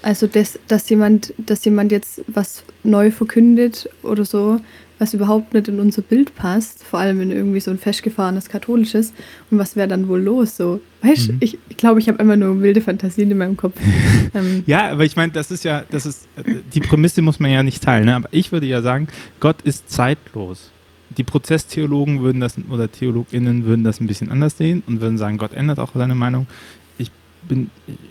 Also, 0.00 0.26
das, 0.28 0.58
dass, 0.68 0.88
jemand, 0.88 1.34
dass 1.36 1.64
jemand 1.64 1.92
jetzt 1.92 2.22
was 2.28 2.62
neu 2.84 3.10
verkündet 3.10 3.90
oder 4.02 4.24
so, 4.24 4.60
was 4.98 5.14
überhaupt 5.14 5.54
nicht 5.54 5.68
in 5.68 5.80
unser 5.80 6.02
Bild 6.02 6.34
passt, 6.34 6.84
vor 6.84 6.98
allem 6.98 7.20
in 7.20 7.30
irgendwie 7.30 7.60
so 7.60 7.70
ein 7.70 7.78
festgefahrenes 7.78 8.48
katholisches. 8.48 9.12
Und 9.50 9.58
was 9.58 9.76
wäre 9.76 9.88
dann 9.88 10.08
wohl 10.08 10.20
los? 10.20 10.56
So, 10.56 10.80
weißt 11.02 11.32
mhm. 11.32 11.36
ich, 11.40 11.58
ich 11.68 11.76
glaube, 11.76 12.00
ich 12.00 12.08
habe 12.08 12.20
immer 12.20 12.36
nur 12.36 12.60
wilde 12.60 12.80
Fantasien 12.80 13.30
in 13.30 13.38
meinem 13.38 13.56
Kopf. 13.56 13.78
ähm. 14.34 14.64
Ja, 14.66 14.90
aber 14.90 15.04
ich 15.04 15.16
meine, 15.16 15.32
das 15.32 15.50
ist 15.50 15.64
ja, 15.64 15.84
das 15.90 16.06
ist, 16.06 16.28
die 16.74 16.80
Prämisse 16.80 17.22
muss 17.22 17.40
man 17.40 17.50
ja 17.50 17.62
nicht 17.62 17.82
teilen. 17.82 18.06
Ne? 18.06 18.16
Aber 18.16 18.28
ich 18.32 18.52
würde 18.52 18.66
ja 18.66 18.82
sagen, 18.82 19.08
Gott 19.40 19.62
ist 19.62 19.90
zeitlos 19.90 20.70
die 21.16 21.24
Prozesstheologen 21.24 22.22
würden 22.22 22.40
das 22.40 22.56
oder 22.70 22.90
TheologInnen 22.90 23.64
würden 23.64 23.84
das 23.84 24.00
ein 24.00 24.06
bisschen 24.06 24.30
anders 24.30 24.58
sehen 24.58 24.82
und 24.86 25.00
würden 25.00 25.18
sagen, 25.18 25.38
Gott 25.38 25.54
ändert 25.54 25.78
auch 25.78 25.90
seine 25.94 26.14
Meinung. 26.14 26.46
Ich 26.98 27.10
bin, 27.48 27.70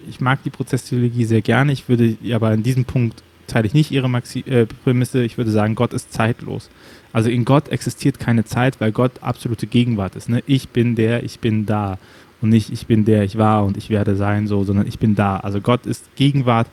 ich 0.10 0.20
mag 0.20 0.44
die 0.44 0.50
Prozesstheologie 0.50 1.26
sehr 1.26 1.42
gerne. 1.42 1.72
Ich 1.72 1.88
würde 1.90 2.18
aber 2.34 2.54
in 2.54 2.64
diesem 2.64 2.86
Punkt 2.86 3.24
teile 3.48 3.68
ich 3.68 3.74
nicht 3.74 3.92
ihre 3.92 4.10
Maxi 4.10 4.40
äh, 4.42 4.66
Prämisse. 4.66 5.24
Ich 5.24 5.38
würde 5.38 5.52
sagen, 5.52 5.76
Gott 5.76 5.94
ist 5.94 6.14
zeitlos. 6.14 6.70
Also 7.14 7.30
in 7.30 7.46
Gott 7.46 7.70
existiert 7.70 8.20
keine 8.20 8.46
Zeit, 8.46 8.80
weil 8.80 8.92
Gott 8.92 9.12
absolute 9.22 9.68
Gegenwart 9.68 10.16
ist. 10.16 10.30
Ne? 10.30 10.44
Ich 10.46 10.70
bin 10.70 10.96
der, 10.96 11.24
ich 11.24 11.40
bin 11.40 11.66
da. 11.66 11.98
Und 12.42 12.50
nicht 12.50 12.70
ich 12.72 12.86
bin 12.86 13.06
der, 13.06 13.24
ich 13.24 13.38
war 13.38 13.66
und 13.66 13.78
ich 13.78 13.90
werde 13.90 14.16
sein, 14.16 14.46
so, 14.46 14.64
sondern 14.64 14.86
ich 14.86 15.00
bin 15.00 15.16
da. 15.16 15.38
Also 15.38 15.60
Gott 15.60 15.88
ist 15.88 16.16
Gegenwart 16.16 16.68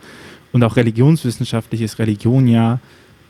und 0.53 0.63
auch 0.63 0.77
religionswissenschaftlich 0.77 1.81
ist 1.81 1.99
Religion 1.99 2.47
ja 2.47 2.81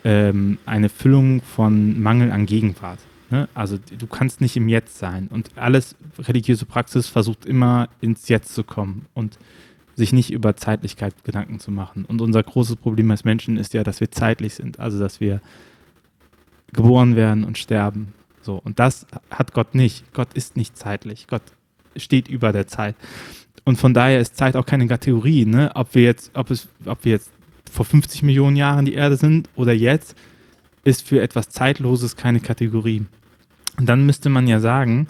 ähm, 0.02 0.58
eine 0.66 0.88
Füllung 0.88 1.42
von 1.42 2.02
Mangel 2.02 2.32
an 2.32 2.46
Gegenwart. 2.46 2.98
Ne? 3.30 3.48
Also 3.54 3.78
du 3.78 4.06
kannst 4.06 4.40
nicht 4.40 4.56
im 4.56 4.68
Jetzt 4.68 4.98
sein. 4.98 5.28
Und 5.30 5.50
alles 5.56 5.96
religiöse 6.18 6.66
Praxis 6.66 7.06
versucht 7.06 7.46
immer 7.46 7.88
ins 8.00 8.28
Jetzt 8.28 8.54
zu 8.54 8.64
kommen 8.64 9.06
und 9.14 9.38
sich 9.96 10.12
nicht 10.12 10.32
über 10.32 10.56
Zeitlichkeit 10.56 11.24
Gedanken 11.24 11.60
zu 11.60 11.70
machen. 11.70 12.04
Und 12.04 12.20
unser 12.20 12.42
großes 12.42 12.76
Problem 12.76 13.10
als 13.10 13.24
Menschen 13.24 13.56
ist 13.56 13.74
ja, 13.74 13.84
dass 13.84 14.00
wir 14.00 14.10
zeitlich 14.10 14.54
sind, 14.54 14.80
also 14.80 14.98
dass 14.98 15.20
wir 15.20 15.40
geboren 16.72 17.16
werden 17.16 17.44
und 17.44 17.58
sterben. 17.58 18.12
So, 18.42 18.60
und 18.62 18.78
das 18.78 19.06
hat 19.30 19.54
Gott 19.54 19.74
nicht. 19.74 20.12
Gott 20.12 20.34
ist 20.34 20.56
nicht 20.56 20.76
zeitlich. 20.76 21.26
Gott 21.28 21.42
steht 21.96 22.28
über 22.28 22.52
der 22.52 22.66
Zeit. 22.66 22.96
Und 23.64 23.76
von 23.76 23.94
daher 23.94 24.20
ist 24.20 24.36
Zeit 24.36 24.56
auch 24.56 24.66
keine 24.66 24.86
Kategorie, 24.86 25.46
ne? 25.46 25.70
Ob 25.74 25.94
wir 25.94 26.02
jetzt, 26.02 26.30
ob 26.34 26.50
es, 26.50 26.68
ob 26.84 27.04
wir 27.04 27.12
jetzt 27.12 27.30
vor 27.70 27.86
50 27.86 28.22
Millionen 28.22 28.56
Jahren 28.56 28.84
die 28.84 28.94
Erde 28.94 29.16
sind 29.16 29.48
oder 29.56 29.72
jetzt, 29.72 30.14
ist 30.84 31.08
für 31.08 31.22
etwas 31.22 31.48
Zeitloses 31.48 32.16
keine 32.16 32.40
Kategorie. 32.40 33.06
Und 33.78 33.88
dann 33.88 34.04
müsste 34.04 34.28
man 34.28 34.46
ja 34.46 34.60
sagen, 34.60 35.08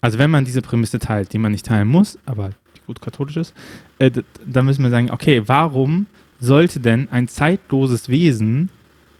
also 0.00 0.18
wenn 0.18 0.30
man 0.30 0.44
diese 0.44 0.60
Prämisse 0.60 0.98
teilt, 0.98 1.32
die 1.32 1.38
man 1.38 1.52
nicht 1.52 1.66
teilen 1.66 1.88
muss, 1.88 2.18
aber 2.26 2.50
gut 2.86 3.00
katholisch 3.00 3.36
ist, 3.36 3.54
äh, 3.98 4.10
dann 4.46 4.66
müssen 4.66 4.82
wir 4.82 4.90
sagen, 4.90 5.10
okay, 5.10 5.42
warum 5.46 6.06
sollte 6.40 6.80
denn 6.80 7.08
ein 7.10 7.28
zeitloses 7.28 8.08
Wesen 8.08 8.70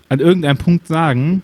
an 0.08 0.20
irgendeinem 0.20 0.58
Punkt 0.58 0.86
sagen, 0.86 1.42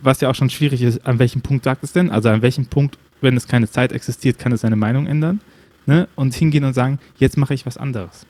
was 0.00 0.20
ja 0.20 0.30
auch 0.30 0.34
schon 0.34 0.50
schwierig 0.50 0.82
ist, 0.82 1.06
an 1.06 1.18
welchem 1.18 1.42
Punkt 1.42 1.64
sagt 1.64 1.84
es 1.84 1.92
denn? 1.92 2.10
Also 2.10 2.28
an 2.28 2.42
welchem 2.42 2.66
Punkt, 2.66 2.98
wenn 3.20 3.36
es 3.36 3.46
keine 3.46 3.68
Zeit 3.68 3.92
existiert, 3.92 4.38
kann 4.38 4.52
es 4.52 4.62
seine 4.62 4.76
Meinung 4.76 5.06
ändern? 5.06 5.40
Ne? 5.86 6.08
Und 6.14 6.34
hingehen 6.34 6.64
und 6.64 6.74
sagen, 6.74 6.98
jetzt 7.18 7.36
mache 7.36 7.54
ich 7.54 7.66
was 7.66 7.76
anderes. 7.76 8.26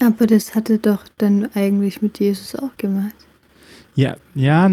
Aber 0.00 0.26
das 0.26 0.54
hatte 0.54 0.78
doch 0.78 1.04
dann 1.16 1.48
eigentlich 1.54 2.02
mit 2.02 2.18
Jesus 2.18 2.54
auch 2.56 2.76
gemacht. 2.76 3.14
Ja, 3.94 4.16
ja, 4.34 4.70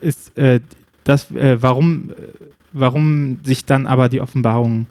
ist 0.00 0.36
äh, 0.38 0.60
das, 1.04 1.30
äh, 1.32 1.60
warum, 1.60 2.12
warum 2.72 3.40
sich 3.44 3.66
dann 3.66 3.86
aber 3.86 4.08
die 4.08 4.20
Offenbarung 4.20 4.86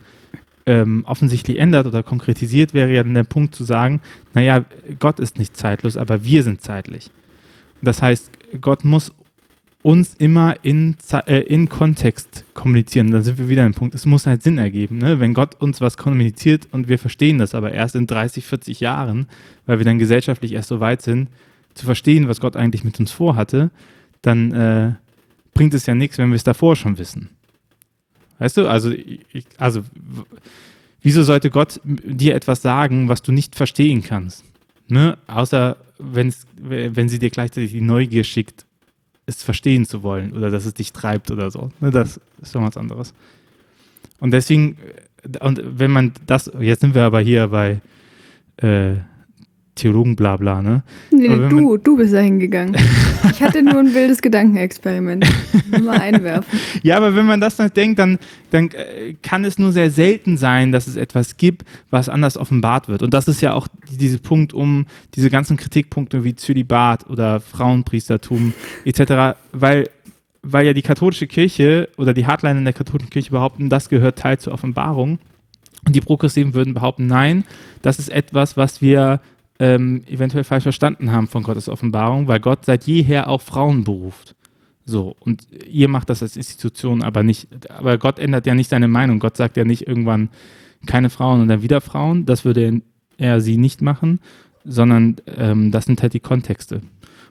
ähm, 0.71 1.03
offensichtlich 1.05 1.59
ändert 1.59 1.85
oder 1.85 2.01
konkretisiert, 2.01 2.73
wäre 2.73 2.93
ja 2.93 3.03
dann 3.03 3.13
der 3.13 3.25
Punkt 3.25 3.53
zu 3.53 3.65
sagen, 3.65 3.99
naja, 4.33 4.63
Gott 4.99 5.19
ist 5.19 5.37
nicht 5.37 5.57
zeitlos, 5.57 5.97
aber 5.97 6.23
wir 6.23 6.43
sind 6.43 6.61
zeitlich. 6.61 7.11
Das 7.81 8.01
heißt, 8.01 8.31
Gott 8.61 8.85
muss 8.85 9.11
uns 9.83 10.13
immer 10.13 10.55
in, 10.61 10.95
äh, 11.25 11.41
in 11.41 11.67
Kontext 11.67 12.45
kommunizieren. 12.53 13.11
Dann 13.11 13.23
sind 13.23 13.37
wir 13.37 13.49
wieder 13.49 13.65
im 13.65 13.73
Punkt. 13.73 13.95
Es 13.95 14.05
muss 14.05 14.27
halt 14.27 14.43
Sinn 14.43 14.59
ergeben. 14.59 14.99
Ne? 14.99 15.19
Wenn 15.19 15.33
Gott 15.33 15.59
uns 15.59 15.81
was 15.81 15.97
kommuniziert 15.97 16.67
und 16.71 16.87
wir 16.87 16.99
verstehen 16.99 17.39
das 17.39 17.55
aber 17.55 17.73
erst 17.73 17.95
in 17.95 18.07
30, 18.07 18.45
40 18.45 18.79
Jahren, 18.79 19.27
weil 19.65 19.79
wir 19.79 19.85
dann 19.85 19.99
gesellschaftlich 19.99 20.53
erst 20.53 20.69
so 20.69 20.79
weit 20.79 21.01
sind, 21.01 21.29
zu 21.73 21.85
verstehen, 21.85 22.27
was 22.27 22.39
Gott 22.39 22.55
eigentlich 22.55 22.83
mit 22.83 22.99
uns 22.99 23.11
vorhatte, 23.11 23.71
dann 24.21 24.51
äh, 24.53 24.91
bringt 25.53 25.73
es 25.73 25.85
ja 25.85 25.95
nichts, 25.95 26.17
wenn 26.17 26.29
wir 26.29 26.35
es 26.35 26.43
davor 26.43 26.75
schon 26.75 26.97
wissen. 26.97 27.29
Weißt 28.41 28.57
du? 28.57 28.67
Also, 28.67 28.89
ich, 28.89 29.45
also 29.59 29.83
wieso 31.03 31.21
sollte 31.21 31.51
Gott 31.51 31.79
dir 31.83 32.33
etwas 32.33 32.63
sagen, 32.63 33.07
was 33.07 33.21
du 33.21 33.31
nicht 33.31 33.55
verstehen 33.55 34.01
kannst? 34.01 34.43
Ne? 34.87 35.19
Außer 35.27 35.77
wenn's, 35.99 36.47
wenn 36.57 37.07
sie 37.07 37.19
dir 37.19 37.29
gleichzeitig 37.29 37.71
die 37.71 37.81
Neugier 37.81 38.23
schickt 38.23 38.65
es 39.27 39.43
verstehen 39.43 39.85
zu 39.85 40.01
wollen 40.01 40.33
oder 40.33 40.49
dass 40.49 40.65
es 40.65 40.73
dich 40.73 40.91
treibt 40.91 41.29
oder 41.29 41.51
so. 41.51 41.69
Ne, 41.79 41.91
das 41.91 42.19
ist 42.41 42.55
doch 42.55 42.63
was 42.63 42.77
anderes. 42.77 43.13
Und 44.19 44.31
deswegen, 44.31 44.75
äh, 45.21 45.45
und 45.45 45.61
wenn 45.63 45.91
man 45.91 46.13
das, 46.25 46.51
jetzt 46.59 46.81
sind 46.81 46.95
wir 46.95 47.03
aber 47.03 47.21
hier 47.21 47.47
bei 47.47 47.79
äh, 48.57 48.95
Theologen 49.75 50.15
blabla, 50.15 50.61
ne? 50.61 50.83
Nee, 51.11 51.27
du, 51.27 51.61
man, 51.61 51.83
du 51.83 51.97
bist 51.97 52.13
da 52.13 52.19
hingegangen. 52.19 52.75
ich 53.31 53.41
hatte 53.41 53.63
nur 53.63 53.79
ein 53.79 53.93
wildes 53.93 54.21
Gedankenexperiment. 54.21 55.25
Mal 55.81 55.97
einwerfen. 55.97 56.59
ja, 56.83 56.97
aber 56.97 57.15
wenn 57.15 57.25
man 57.25 57.39
das 57.39 57.57
nicht 57.57 57.77
denkt, 57.77 57.97
dann, 57.97 58.19
dann 58.49 58.69
äh, 58.71 59.13
kann 59.21 59.45
es 59.45 59.57
nur 59.57 59.71
sehr 59.71 59.89
selten 59.89 60.37
sein, 60.37 60.71
dass 60.73 60.87
es 60.87 60.97
etwas 60.97 61.37
gibt, 61.37 61.63
was 61.89 62.09
anders 62.09 62.37
offenbart 62.37 62.89
wird. 62.89 63.01
Und 63.01 63.13
das 63.13 63.29
ist 63.29 63.41
ja 63.41 63.53
auch 63.53 63.67
diese 63.89 64.19
Punkt 64.19 64.53
um 64.53 64.85
diese 65.15 65.29
ganzen 65.29 65.55
Kritikpunkte 65.55 66.23
wie 66.25 66.35
Zölibat 66.35 67.09
oder 67.09 67.39
Frauenpriestertum 67.39 68.53
etc., 68.85 69.37
weil 69.53 69.89
weil 70.43 70.65
ja 70.65 70.73
die 70.73 70.81
katholische 70.81 71.27
Kirche 71.27 71.89
oder 71.97 72.15
die 72.15 72.25
Hardliner 72.25 72.57
in 72.57 72.65
der 72.65 72.73
katholischen 72.73 73.11
Kirche 73.11 73.29
behaupten, 73.29 73.69
das 73.69 73.89
gehört 73.89 74.17
Teil 74.17 74.39
zur 74.39 74.53
Offenbarung. 74.53 75.19
Und 75.85 75.95
die 75.95 76.01
Progressiven 76.01 76.53
würden 76.53 76.73
behaupten, 76.73 77.07
nein, 77.07 77.43
das 77.81 77.97
ist 77.97 78.09
etwas, 78.09 78.55
was 78.55 78.81
wir 78.81 79.19
ähm, 79.61 80.03
eventuell 80.07 80.43
falsch 80.43 80.63
verstanden 80.63 81.11
haben 81.11 81.27
von 81.27 81.43
Gottes 81.43 81.69
Offenbarung, 81.69 82.27
weil 82.27 82.39
Gott 82.39 82.65
seit 82.65 82.85
jeher 82.85 83.29
auch 83.29 83.41
Frauen 83.41 83.83
beruft. 83.83 84.35
So, 84.85 85.15
und 85.19 85.45
ihr 85.69 85.87
macht 85.87 86.09
das 86.09 86.23
als 86.23 86.35
Institution 86.35 87.03
aber 87.03 87.21
nicht, 87.21 87.47
aber 87.69 87.99
Gott 87.99 88.17
ändert 88.17 88.47
ja 88.47 88.55
nicht 88.55 88.71
seine 88.71 88.87
Meinung. 88.87 89.19
Gott 89.19 89.37
sagt 89.37 89.57
ja 89.57 89.63
nicht 89.63 89.87
irgendwann 89.87 90.29
keine 90.87 91.11
Frauen 91.11 91.41
und 91.41 91.47
dann 91.47 91.61
wieder 91.61 91.79
Frauen, 91.79 92.25
das 92.25 92.43
würde 92.43 92.81
er 93.19 93.39
sie 93.39 93.57
nicht 93.57 93.83
machen, 93.83 94.19
sondern 94.65 95.17
ähm, 95.27 95.69
das 95.69 95.85
sind 95.85 96.01
halt 96.01 96.15
die 96.15 96.19
Kontexte. 96.19 96.81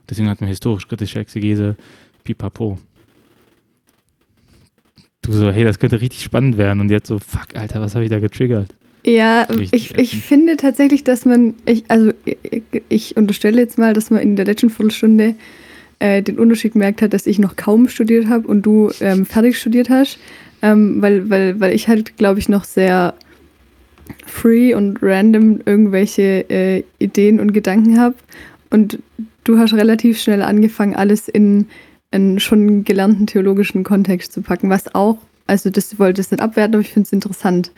Deswegen 0.08 0.28
hat 0.28 0.40
man 0.40 0.46
historisch-kritische 0.48 1.18
Exegese, 1.18 1.76
pipapo. 2.22 2.78
Du 5.22 5.32
so, 5.32 5.50
hey, 5.50 5.64
das 5.64 5.80
könnte 5.80 6.00
richtig 6.00 6.22
spannend 6.22 6.58
werden 6.58 6.78
und 6.78 6.92
jetzt 6.92 7.08
so, 7.08 7.18
fuck, 7.18 7.56
Alter, 7.56 7.80
was 7.80 7.96
habe 7.96 8.04
ich 8.04 8.10
da 8.10 8.20
getriggert? 8.20 8.72
Ja, 9.04 9.46
ich, 9.70 9.96
ich 9.96 10.22
finde 10.22 10.56
tatsächlich, 10.56 11.04
dass 11.04 11.24
man, 11.24 11.54
ich, 11.64 11.84
also 11.88 12.12
ich, 12.24 12.62
ich, 12.88 13.16
unterstelle 13.16 13.60
jetzt 13.60 13.78
mal, 13.78 13.94
dass 13.94 14.10
man 14.10 14.20
in 14.20 14.36
der 14.36 14.44
letzten 14.44 14.68
Viertelstunde 14.68 15.36
äh, 16.00 16.22
den 16.22 16.38
Unterschied 16.38 16.74
gemerkt 16.74 17.00
hat, 17.00 17.14
dass 17.14 17.26
ich 17.26 17.38
noch 17.38 17.56
kaum 17.56 17.88
studiert 17.88 18.28
habe 18.28 18.46
und 18.46 18.62
du 18.62 18.90
ähm, 19.00 19.24
fertig 19.24 19.58
studiert 19.58 19.88
hast, 19.88 20.18
ähm, 20.60 21.00
weil, 21.00 21.30
weil, 21.30 21.58
weil 21.60 21.74
ich 21.74 21.88
halt, 21.88 22.18
glaube 22.18 22.40
ich, 22.40 22.50
noch 22.50 22.64
sehr 22.64 23.14
free 24.26 24.74
und 24.74 24.98
random 25.02 25.60
irgendwelche 25.64 26.50
äh, 26.50 26.82
Ideen 26.98 27.40
und 27.40 27.52
Gedanken 27.52 27.98
habe 27.98 28.16
und 28.68 28.98
du 29.44 29.58
hast 29.58 29.72
relativ 29.72 30.20
schnell 30.20 30.42
angefangen, 30.42 30.94
alles 30.94 31.28
in 31.28 31.66
einen 32.10 32.40
schon 32.40 32.84
gelernten 32.84 33.26
theologischen 33.26 33.84
Kontext 33.84 34.32
zu 34.32 34.42
packen, 34.42 34.68
was 34.68 34.94
auch, 34.94 35.18
also 35.46 35.70
das 35.70 35.98
wollte 35.98 36.20
es 36.20 36.30
nicht 36.30 36.42
abwerten, 36.42 36.74
aber 36.74 36.82
ich 36.82 36.92
finde 36.92 37.06
es 37.06 37.12
interessant. 37.12 37.72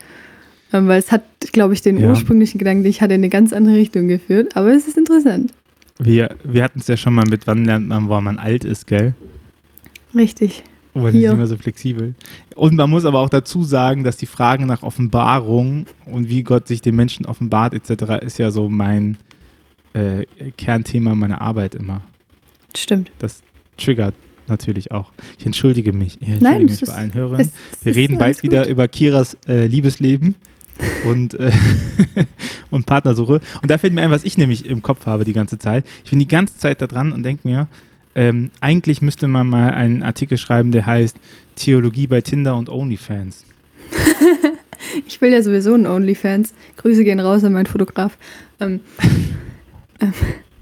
Ähm, 0.72 0.88
weil 0.88 0.98
es 0.98 1.12
hat, 1.12 1.24
glaube 1.52 1.74
ich, 1.74 1.82
den 1.82 1.98
ja. 1.98 2.08
ursprünglichen 2.08 2.58
Gedanken, 2.58 2.82
den 2.82 2.90
ich 2.90 3.02
hatte, 3.02 3.14
in 3.14 3.20
eine 3.20 3.28
ganz 3.28 3.52
andere 3.52 3.76
Richtung 3.76 4.08
geführt. 4.08 4.56
Aber 4.56 4.72
es 4.72 4.88
ist 4.88 4.96
interessant. 4.96 5.52
Wir, 5.98 6.34
wir 6.44 6.64
hatten 6.64 6.80
es 6.80 6.86
ja 6.86 6.96
schon 6.96 7.14
mal 7.14 7.26
mit, 7.28 7.46
wann 7.46 7.64
lernt 7.64 7.88
man, 7.88 8.08
wo 8.08 8.20
man 8.20 8.38
alt 8.38 8.64
ist, 8.64 8.86
gell? 8.86 9.14
Richtig. 10.14 10.64
Oh, 10.94 11.04
das 11.06 11.14
ist 11.14 11.24
immer 11.24 11.46
so 11.46 11.56
flexibel. 11.56 12.14
Und 12.54 12.74
man 12.74 12.90
muss 12.90 13.04
aber 13.04 13.20
auch 13.20 13.30
dazu 13.30 13.64
sagen, 13.64 14.04
dass 14.04 14.18
die 14.18 14.26
Frage 14.26 14.66
nach 14.66 14.82
Offenbarung 14.82 15.86
und 16.04 16.28
wie 16.28 16.42
Gott 16.42 16.68
sich 16.68 16.82
den 16.82 16.96
Menschen 16.96 17.24
offenbart 17.24 17.72
etc. 17.72 18.24
ist 18.24 18.38
ja 18.38 18.50
so 18.50 18.68
mein 18.68 19.16
äh, 19.94 20.26
Kernthema 20.58 21.14
meiner 21.14 21.40
Arbeit 21.40 21.74
immer. 21.74 22.02
Stimmt. 22.74 23.10
Das, 23.18 23.42
triggert 23.76 24.14
natürlich 24.48 24.90
auch. 24.92 25.12
Ich 25.38 25.46
entschuldige 25.46 25.92
mich. 25.92 26.20
Ich 26.20 26.28
entschuldige 26.28 26.44
Nein, 26.44 26.64
mich 26.66 26.80
bei 26.80 26.92
allen 26.92 27.14
Hörern. 27.14 27.50
Wir 27.82 27.94
reden 27.94 28.18
bald 28.18 28.42
wieder 28.42 28.68
über 28.68 28.88
Kiras 28.88 29.36
äh, 29.46 29.66
Liebesleben 29.66 30.34
und, 31.04 31.34
äh, 31.34 31.52
und 32.70 32.86
Partnersuche. 32.86 33.40
Und 33.60 33.70
da 33.70 33.78
fällt 33.78 33.92
mir 33.92 34.02
ein, 34.02 34.10
was 34.10 34.24
ich 34.24 34.38
nämlich 34.38 34.66
im 34.66 34.82
Kopf 34.82 35.06
habe 35.06 35.24
die 35.24 35.32
ganze 35.32 35.58
Zeit. 35.58 35.84
Ich 36.04 36.10
bin 36.10 36.18
die 36.18 36.28
ganze 36.28 36.56
Zeit 36.58 36.80
da 36.80 36.86
dran 36.86 37.12
und 37.12 37.22
denke 37.22 37.46
mir, 37.48 37.68
ähm, 38.14 38.50
eigentlich 38.60 39.00
müsste 39.00 39.28
man 39.28 39.48
mal 39.48 39.70
einen 39.70 40.02
Artikel 40.02 40.36
schreiben, 40.36 40.70
der 40.72 40.86
heißt 40.86 41.16
Theologie 41.56 42.06
bei 42.06 42.20
Tinder 42.20 42.56
und 42.56 42.68
OnlyFans. 42.68 43.44
Ich 45.06 45.20
will 45.20 45.32
ja 45.32 45.42
sowieso 45.42 45.74
einen 45.74 45.86
OnlyFans. 45.86 46.52
Grüße 46.76 47.04
gehen 47.04 47.20
raus 47.20 47.44
an 47.44 47.52
meinen 47.52 47.66
Fotograf. 47.66 48.16
Ähm, 48.60 48.80
ähm, 50.00 50.12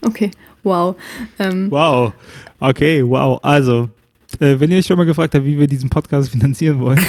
okay, 0.06 0.30
wow. 0.62 0.94
Ähm, 1.38 1.70
Wow. 1.70 2.12
Okay, 2.60 3.02
wow. 3.06 3.40
Also, 3.42 3.88
äh, 4.40 4.60
wenn 4.60 4.70
ihr 4.70 4.78
euch 4.78 4.86
schon 4.86 4.96
mal 4.96 5.04
gefragt 5.04 5.34
habt, 5.34 5.44
wie 5.44 5.58
wir 5.58 5.66
diesen 5.66 5.90
Podcast 5.90 6.30
finanzieren 6.32 6.80
wollen, 6.80 7.00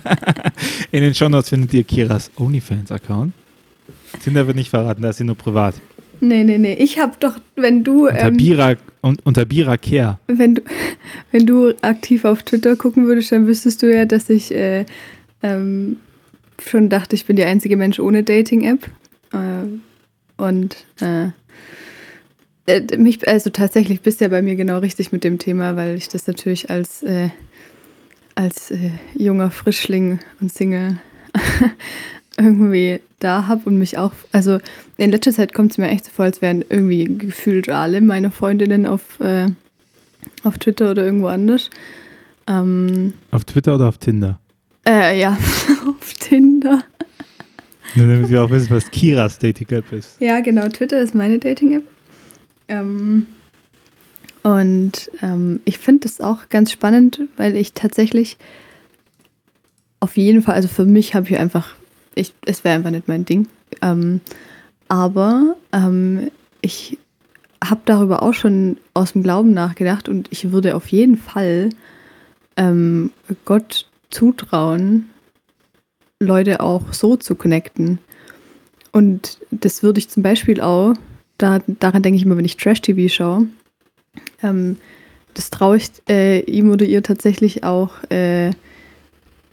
in 0.92 1.02
den 1.02 1.14
Shownotes 1.14 1.48
findet 1.48 1.74
ihr 1.74 1.84
Kiras 1.84 2.30
OnlyFans-Account. 2.36 3.32
Tinder 4.22 4.46
wird 4.46 4.56
nicht 4.56 4.70
verraten, 4.70 5.02
da 5.02 5.10
ist 5.10 5.18
sie 5.18 5.24
nur 5.24 5.36
privat. 5.36 5.74
Nee, 6.20 6.44
nee, 6.44 6.58
nee. 6.58 6.74
Ich 6.74 6.98
hab 6.98 7.18
doch, 7.20 7.38
wenn 7.56 7.82
du, 7.82 8.06
Unter 8.08 8.28
ähm, 8.28 8.36
Bira, 8.36 8.74
un, 9.02 9.16
unter 9.24 9.44
Bira 9.46 9.76
Care. 9.78 10.18
wenn 10.26 10.56
du, 10.56 10.62
wenn 11.32 11.46
du 11.46 11.72
aktiv 11.82 12.24
auf 12.24 12.42
Twitter 12.42 12.76
gucken 12.76 13.06
würdest, 13.06 13.32
dann 13.32 13.46
wüsstest 13.46 13.82
du 13.82 13.92
ja, 13.92 14.04
dass 14.04 14.28
ich 14.28 14.54
äh, 14.54 14.84
ähm, 15.42 15.96
schon 16.62 16.88
dachte, 16.90 17.16
ich 17.16 17.24
bin 17.24 17.36
der 17.36 17.48
einzige 17.48 17.76
Mensch 17.76 17.98
ohne 17.98 18.22
Dating-App. 18.22 18.90
Äh, 19.32 20.42
und 20.42 20.76
äh, 21.00 21.28
äh, 22.76 22.96
mich, 22.96 23.26
also 23.28 23.50
tatsächlich 23.50 24.00
bist 24.00 24.20
du 24.20 24.24
ja 24.24 24.28
bei 24.28 24.42
mir 24.42 24.56
genau 24.56 24.78
richtig 24.78 25.12
mit 25.12 25.24
dem 25.24 25.38
Thema, 25.38 25.76
weil 25.76 25.96
ich 25.96 26.08
das 26.08 26.26
natürlich 26.26 26.70
als, 26.70 27.02
äh, 27.02 27.30
als 28.34 28.70
äh, 28.70 28.90
junger 29.14 29.50
Frischling 29.50 30.18
und 30.40 30.52
Single 30.52 30.98
irgendwie 32.38 33.00
da 33.18 33.46
habe 33.46 33.62
und 33.66 33.78
mich 33.78 33.98
auch, 33.98 34.12
also 34.32 34.58
in 34.96 35.10
letzter 35.10 35.32
Zeit 35.32 35.52
kommt 35.52 35.72
es 35.72 35.78
mir 35.78 35.88
echt 35.88 36.06
so 36.06 36.10
vor, 36.10 36.24
als 36.24 36.40
wären 36.40 36.64
irgendwie 36.68 37.04
gefühlt 37.04 37.68
alle 37.68 38.00
meine 38.00 38.30
Freundinnen 38.30 38.86
auf, 38.86 39.20
äh, 39.20 39.48
auf 40.42 40.58
Twitter 40.58 40.90
oder 40.92 41.04
irgendwo 41.04 41.26
anders. 41.26 41.70
Ähm, 42.46 43.12
Auf 43.30 43.44
Twitter 43.44 43.74
oder 43.74 43.88
auf 43.88 43.98
Tinder? 43.98 44.40
äh, 44.86 45.20
ja, 45.20 45.36
auf 45.86 46.14
Tinder. 46.14 46.82
Nur 47.94 48.06
damit 48.06 48.30
wir 48.30 48.42
auch 48.42 48.50
wissen, 48.50 48.70
was 48.70 48.90
Kiras 48.90 49.38
Dating-App 49.38 49.92
ist. 49.92 50.20
Ja, 50.20 50.40
genau, 50.40 50.68
Twitter 50.68 51.00
ist 51.00 51.14
meine 51.14 51.38
Dating-App. 51.38 51.82
Ähm, 52.70 53.26
und 54.42 55.10
ähm, 55.20 55.60
ich 55.66 55.78
finde 55.78 56.08
das 56.08 56.20
auch 56.20 56.48
ganz 56.48 56.72
spannend, 56.72 57.20
weil 57.36 57.56
ich 57.56 57.74
tatsächlich 57.74 58.38
auf 59.98 60.16
jeden 60.16 60.40
Fall, 60.42 60.54
also 60.54 60.68
für 60.68 60.86
mich 60.86 61.14
habe 61.14 61.28
ich 61.28 61.38
einfach, 61.38 61.74
ich, 62.14 62.32
es 62.46 62.64
wäre 62.64 62.74
einfach 62.74 62.90
nicht 62.90 63.08
mein 63.08 63.26
Ding. 63.26 63.48
Ähm, 63.82 64.22
aber 64.88 65.56
ähm, 65.72 66.30
ich 66.62 66.96
habe 67.62 67.82
darüber 67.84 68.22
auch 68.22 68.32
schon 68.32 68.78
aus 68.94 69.12
dem 69.12 69.22
Glauben 69.22 69.52
nachgedacht 69.52 70.08
und 70.08 70.28
ich 70.30 70.50
würde 70.52 70.74
auf 70.74 70.88
jeden 70.88 71.18
Fall 71.18 71.68
ähm, 72.56 73.12
Gott 73.44 73.86
zutrauen, 74.08 75.10
Leute 76.18 76.60
auch 76.60 76.92
so 76.92 77.16
zu 77.16 77.34
connecten. 77.34 77.98
Und 78.92 79.38
das 79.50 79.82
würde 79.82 79.98
ich 79.98 80.08
zum 80.08 80.22
Beispiel 80.22 80.60
auch, 80.60 80.94
da, 81.40 81.60
daran 81.66 82.02
denke 82.02 82.16
ich 82.16 82.24
immer, 82.24 82.36
wenn 82.36 82.44
ich 82.44 82.56
Trash-TV 82.56 83.12
schaue, 83.12 83.46
ähm, 84.42 84.76
das 85.34 85.50
traue 85.50 85.76
ich 85.78 85.90
äh, 86.08 86.40
ihm 86.40 86.70
oder 86.70 86.84
ihr 86.84 87.02
tatsächlich 87.02 87.64
auch 87.64 87.92
äh, 88.10 88.50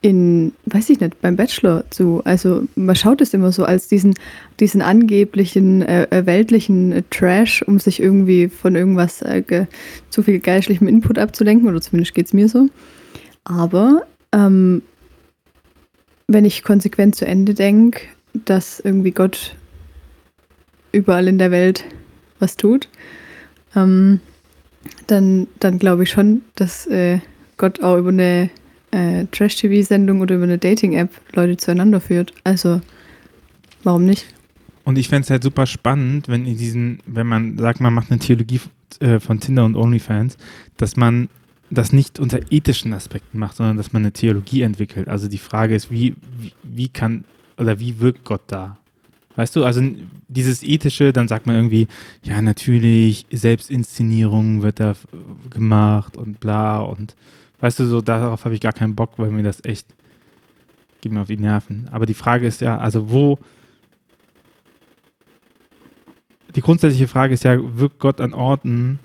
in, 0.02 0.54
weiß 0.66 0.90
ich 0.90 1.00
nicht, 1.00 1.22
beim 1.22 1.36
Bachelor 1.36 1.84
zu. 1.90 2.22
Also 2.24 2.68
man 2.76 2.96
schaut 2.96 3.22
es 3.22 3.34
immer 3.34 3.52
so 3.52 3.64
als 3.64 3.88
diesen, 3.88 4.14
diesen 4.60 4.82
angeblichen 4.82 5.82
äh, 5.82 6.24
weltlichen 6.26 7.04
Trash, 7.10 7.62
um 7.64 7.80
sich 7.80 8.02
irgendwie 8.02 8.50
von 8.50 8.76
irgendwas 8.76 9.22
äh, 9.22 9.66
zu 10.10 10.24
viel 10.24 10.40
geistlichem 10.40 10.88
Input 10.88 11.18
abzulenken, 11.18 11.68
oder 11.68 11.82
zumindest 11.82 12.16
geht 12.16 12.28
es 12.28 12.34
mir 12.34 12.50
so. 12.50 12.70
Aber 13.44 14.04
ähm, 14.34 14.82
wenn 16.28 16.46
ich 16.46 16.64
konsequent 16.64 17.16
zu 17.16 17.26
Ende 17.26 17.54
denke, 17.54 18.02
dass 18.46 18.80
irgendwie 18.80 19.12
Gott 19.12 19.56
überall 20.92 21.28
in 21.28 21.38
der 21.38 21.52
Welt 21.52 21.86
was 22.40 22.56
tut, 22.56 22.90
ähm, 23.76 24.20
dann, 25.08 25.48
dann 25.60 25.80
glaube 25.80 26.04
ich 26.04 26.10
schon, 26.10 26.42
dass 26.56 26.86
äh, 26.88 27.20
Gott 27.58 27.82
auch 27.82 27.98
über 27.98 28.10
eine 28.10 28.50
äh, 28.92 29.26
Trash-TV-Sendung 29.32 30.22
oder 30.22 30.36
über 30.36 30.46
eine 30.46 30.58
Dating-App 30.58 31.10
Leute 31.34 31.58
zueinander 31.58 32.00
führt. 32.00 32.34
Also, 32.44 32.82
warum 33.84 34.06
nicht? 34.06 34.26
Und 34.84 34.98
ich 34.98 35.10
fände 35.10 35.24
es 35.24 35.30
halt 35.30 35.44
super 35.44 35.66
spannend, 35.66 36.30
wenn 36.30 36.46
in 36.46 36.58
diesen, 36.58 37.00
wenn 37.06 37.28
man 37.28 37.58
sagt, 37.58 37.82
man 37.82 37.94
macht 37.94 38.12
eine 38.12 38.20
Theologie 38.20 38.62
äh, 39.00 39.20
von 39.20 39.40
Tinder 39.40 39.66
und 39.66 39.76
OnlyFans, 39.76 40.38
dass 40.78 40.96
man 40.96 41.30
das 41.70 41.92
nicht 41.92 42.20
unter 42.20 42.40
ethischen 42.50 42.94
Aspekten 42.94 43.38
macht, 43.40 43.58
sondern 43.58 43.76
dass 43.76 43.92
man 43.92 44.04
eine 44.04 44.14
Theologie 44.14 44.62
entwickelt. 44.62 45.10
Also 45.10 45.28
die 45.28 45.38
Frage 45.38 45.76
ist, 45.76 45.92
wie, 45.92 46.16
wie, 46.40 46.54
wie 46.64 46.88
kann 46.88 47.26
oder 47.58 47.80
wie 47.80 48.00
wirkt 48.00 48.24
Gott 48.24 48.44
da? 48.48 48.78
Weißt 49.38 49.56
du, 49.56 49.64
also 49.64 49.82
dieses 50.28 50.64
ethische, 50.64 51.14
dann 51.14 51.28
sagt 51.28 51.46
man 51.46 51.56
irgendwie, 51.56 51.88
ja, 52.24 52.42
natürlich, 52.42 53.28
Selbstinszenierung 53.32 54.64
wird 54.64 54.80
da 54.80 54.96
gemacht 55.52 56.18
und 56.18 56.40
bla 56.40 56.80
und 56.80 57.16
weißt 57.60 57.80
du, 57.80 57.86
so 57.86 58.02
darauf 58.02 58.46
habe 58.46 58.56
ich 58.56 58.62
gar 58.62 58.74
keinen 58.74 58.96
Bock, 58.96 59.12
weil 59.18 59.30
mir 59.30 59.44
das 59.44 59.64
echt 59.64 59.88
geht 61.02 61.12
mir 61.12 61.22
auf 61.22 61.28
die 61.28 61.38
Nerven. 61.38 61.88
Aber 61.92 62.08
die 62.08 62.16
Frage 62.16 62.48
ist 62.48 62.62
ja, 62.62 62.80
also 62.80 63.12
wo 63.12 63.38
die 66.56 66.62
grundsätzliche 66.62 67.08
Frage 67.08 67.36
ist 67.36 67.44
ja, 67.44 67.60
wirkt 67.78 68.00
Gott 68.00 68.20
an 68.20 68.34
Orten, 68.34 68.98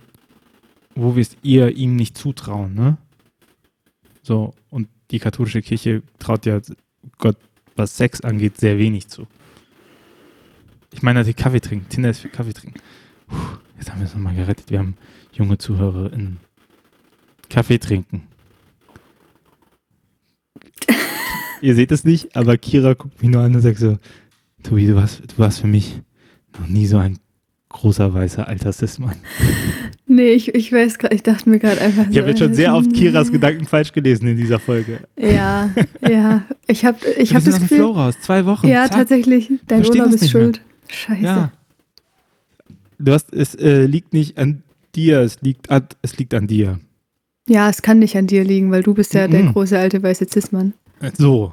wo 0.94 1.14
wir 1.14 1.20
es 1.20 1.36
ihr 1.42 1.76
ihm 1.76 1.94
nicht 1.94 2.16
zutrauen, 2.16 2.72
ne? 2.74 2.96
So, 4.22 4.54
und 4.70 4.88
die 5.10 5.18
katholische 5.18 5.60
Kirche 5.60 6.02
traut 6.18 6.46
ja 6.46 6.60
Gott, 7.18 7.36
was 7.76 7.98
Sex 7.98 8.22
angeht, 8.22 8.56
sehr 8.56 8.78
wenig 8.78 9.08
zu. 9.08 9.26
Ich 10.92 11.02
meine 11.02 11.20
natürlich 11.20 11.36
Kaffee 11.36 11.60
trinken. 11.60 11.88
Tinder 11.88 12.10
ist 12.10 12.20
für 12.20 12.28
Kaffee 12.28 12.52
trinken. 12.52 12.78
Puh, 13.28 13.36
jetzt 13.78 13.90
haben 13.90 14.00
wir 14.00 14.06
es 14.06 14.14
nochmal 14.14 14.34
gerettet. 14.34 14.70
Wir 14.70 14.78
haben 14.78 14.96
junge 15.32 15.58
ZuhörerInnen. 15.58 16.38
Kaffee 17.48 17.78
trinken. 17.78 18.22
Ihr 21.60 21.74
seht 21.74 21.92
es 21.92 22.04
nicht, 22.04 22.36
aber 22.36 22.56
Kira 22.58 22.94
guckt 22.94 23.20
mich 23.22 23.30
nur 23.30 23.42
an 23.42 23.54
und 23.54 23.60
sagt 23.62 23.78
so, 23.78 23.98
Tobi, 24.62 24.86
du 24.86 24.94
warst, 24.96 25.20
du 25.20 25.38
warst 25.38 25.60
für 25.60 25.66
mich 25.66 26.00
noch 26.58 26.68
nie 26.68 26.86
so 26.86 26.98
ein 26.98 27.18
großer 27.70 28.12
weißer 28.12 28.46
alter 28.46 28.72
Cis-Mann. 28.72 29.16
Nee, 30.14 30.32
ich, 30.32 30.54
ich 30.54 30.70
weiß 30.70 30.98
gerade, 30.98 31.14
ich 31.14 31.22
dachte 31.22 31.48
mir 31.48 31.58
gerade 31.58 31.80
einfach 31.80 32.04
Ich 32.10 32.18
habe 32.18 32.28
jetzt 32.28 32.40
schon 32.40 32.52
sehr 32.52 32.74
oft 32.74 32.92
Kiras. 32.94 33.32
Gedanken 33.32 33.64
falsch 33.64 33.92
gelesen 33.92 34.28
in 34.28 34.36
dieser 34.36 34.58
Folge. 34.58 35.00
Ja, 35.18 35.70
ja. 36.06 36.42
Ich 36.66 36.84
habe 36.84 36.98
ich 37.16 37.34
hab 37.34 37.42
das 37.42 37.58
dem 37.58 37.66
Flow 37.66 37.88
Gefühl. 37.92 38.02
raus. 38.02 38.20
Zwei 38.20 38.44
Wochen. 38.44 38.68
Ja, 38.68 38.82
Zack. 38.82 38.98
tatsächlich. 38.98 39.50
Dein 39.68 39.78
Verstehen 39.84 40.02
Urlaub 40.02 40.14
ist 40.14 40.30
schuld. 40.30 40.60
Scheiße. 40.92 41.22
Ja. 41.22 41.52
Du 42.98 43.12
hast, 43.12 43.32
es 43.32 43.54
äh, 43.56 43.84
liegt 43.86 44.12
nicht 44.12 44.38
an 44.38 44.62
dir, 44.94 45.20
es 45.20 45.40
liegt 45.40 45.70
an, 45.70 45.86
es 46.02 46.16
liegt 46.18 46.34
an 46.34 46.46
dir. 46.46 46.78
Ja, 47.48 47.68
es 47.68 47.82
kann 47.82 47.98
nicht 47.98 48.16
an 48.16 48.26
dir 48.28 48.44
liegen, 48.44 48.70
weil 48.70 48.82
du 48.84 48.94
bist 48.94 49.14
ja 49.14 49.26
der 49.26 49.42
Mhm. 49.42 49.52
große 49.52 49.76
alte 49.78 50.02
weiße 50.02 50.26
Cis-Mann. 50.30 50.74
So. 51.18 51.52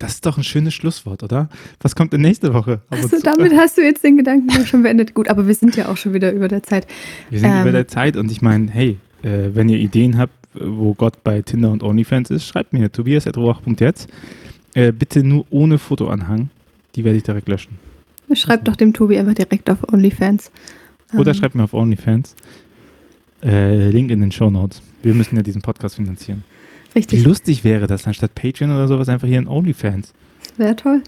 Das 0.00 0.12
ist 0.14 0.26
doch 0.26 0.38
ein 0.38 0.44
schönes 0.44 0.74
Schlusswort, 0.74 1.24
oder? 1.24 1.48
Was 1.80 1.96
kommt 1.96 2.12
denn 2.12 2.20
nächste 2.20 2.54
Woche? 2.54 2.82
Also 2.88 3.16
damit 3.20 3.52
hast 3.56 3.78
du 3.78 3.82
jetzt 3.82 4.04
den 4.04 4.16
Gedanken 4.16 4.64
schon 4.64 4.84
beendet. 4.84 5.12
Gut, 5.12 5.26
aber 5.28 5.48
wir 5.48 5.54
sind 5.56 5.74
ja 5.74 5.88
auch 5.88 5.96
schon 5.96 6.14
wieder 6.14 6.30
über 6.32 6.46
der 6.46 6.62
Zeit. 6.62 6.86
Wir 7.30 7.40
sind 7.40 7.50
ähm, 7.50 7.62
über 7.62 7.72
der 7.72 7.88
Zeit 7.88 8.16
und 8.16 8.30
ich 8.30 8.40
meine, 8.40 8.70
hey, 8.70 8.98
äh, 9.24 9.48
wenn 9.54 9.68
ihr 9.68 9.78
Ideen 9.78 10.16
habt, 10.16 10.32
wo 10.54 10.94
Gott 10.94 11.24
bei 11.24 11.42
Tinder 11.42 11.72
und 11.72 11.82
OnlyFans 11.82 12.30
ist, 12.30 12.46
schreibt 12.46 12.72
mir 12.72 12.92
tobias.roach.jetzt. 12.92 14.08
Äh, 14.74 14.92
bitte 14.92 15.24
nur 15.24 15.46
ohne 15.50 15.78
Fotoanhang. 15.78 16.50
Die 16.94 17.02
werde 17.02 17.16
ich 17.16 17.24
direkt 17.24 17.48
löschen. 17.48 17.80
Schreib 18.34 18.64
doch 18.64 18.76
dem 18.76 18.92
Tobi 18.92 19.18
einfach 19.18 19.34
direkt 19.34 19.70
auf 19.70 19.78
OnlyFans. 19.92 20.50
Oder 21.14 21.30
Ähm, 21.30 21.34
schreibt 21.36 21.54
mir 21.54 21.64
auf 21.64 21.72
OnlyFans. 21.74 22.34
Äh, 23.42 23.90
Link 23.90 24.10
in 24.10 24.20
den 24.20 24.32
Show 24.32 24.50
Notes. 24.50 24.82
Wir 25.02 25.14
müssen 25.14 25.36
ja 25.36 25.42
diesen 25.42 25.62
Podcast 25.62 25.94
finanzieren. 25.96 26.44
Wie 26.92 26.98
Richtig, 26.98 27.24
lustig 27.24 27.64
wäre 27.64 27.86
das, 27.86 28.06
anstatt 28.06 28.34
Patreon 28.34 28.70
oder 28.70 28.88
sowas 28.88 29.08
einfach 29.08 29.28
hier 29.28 29.38
in 29.38 29.46
OnlyFans. 29.48 30.12
wäre 30.56 30.74
toll. 30.76 31.02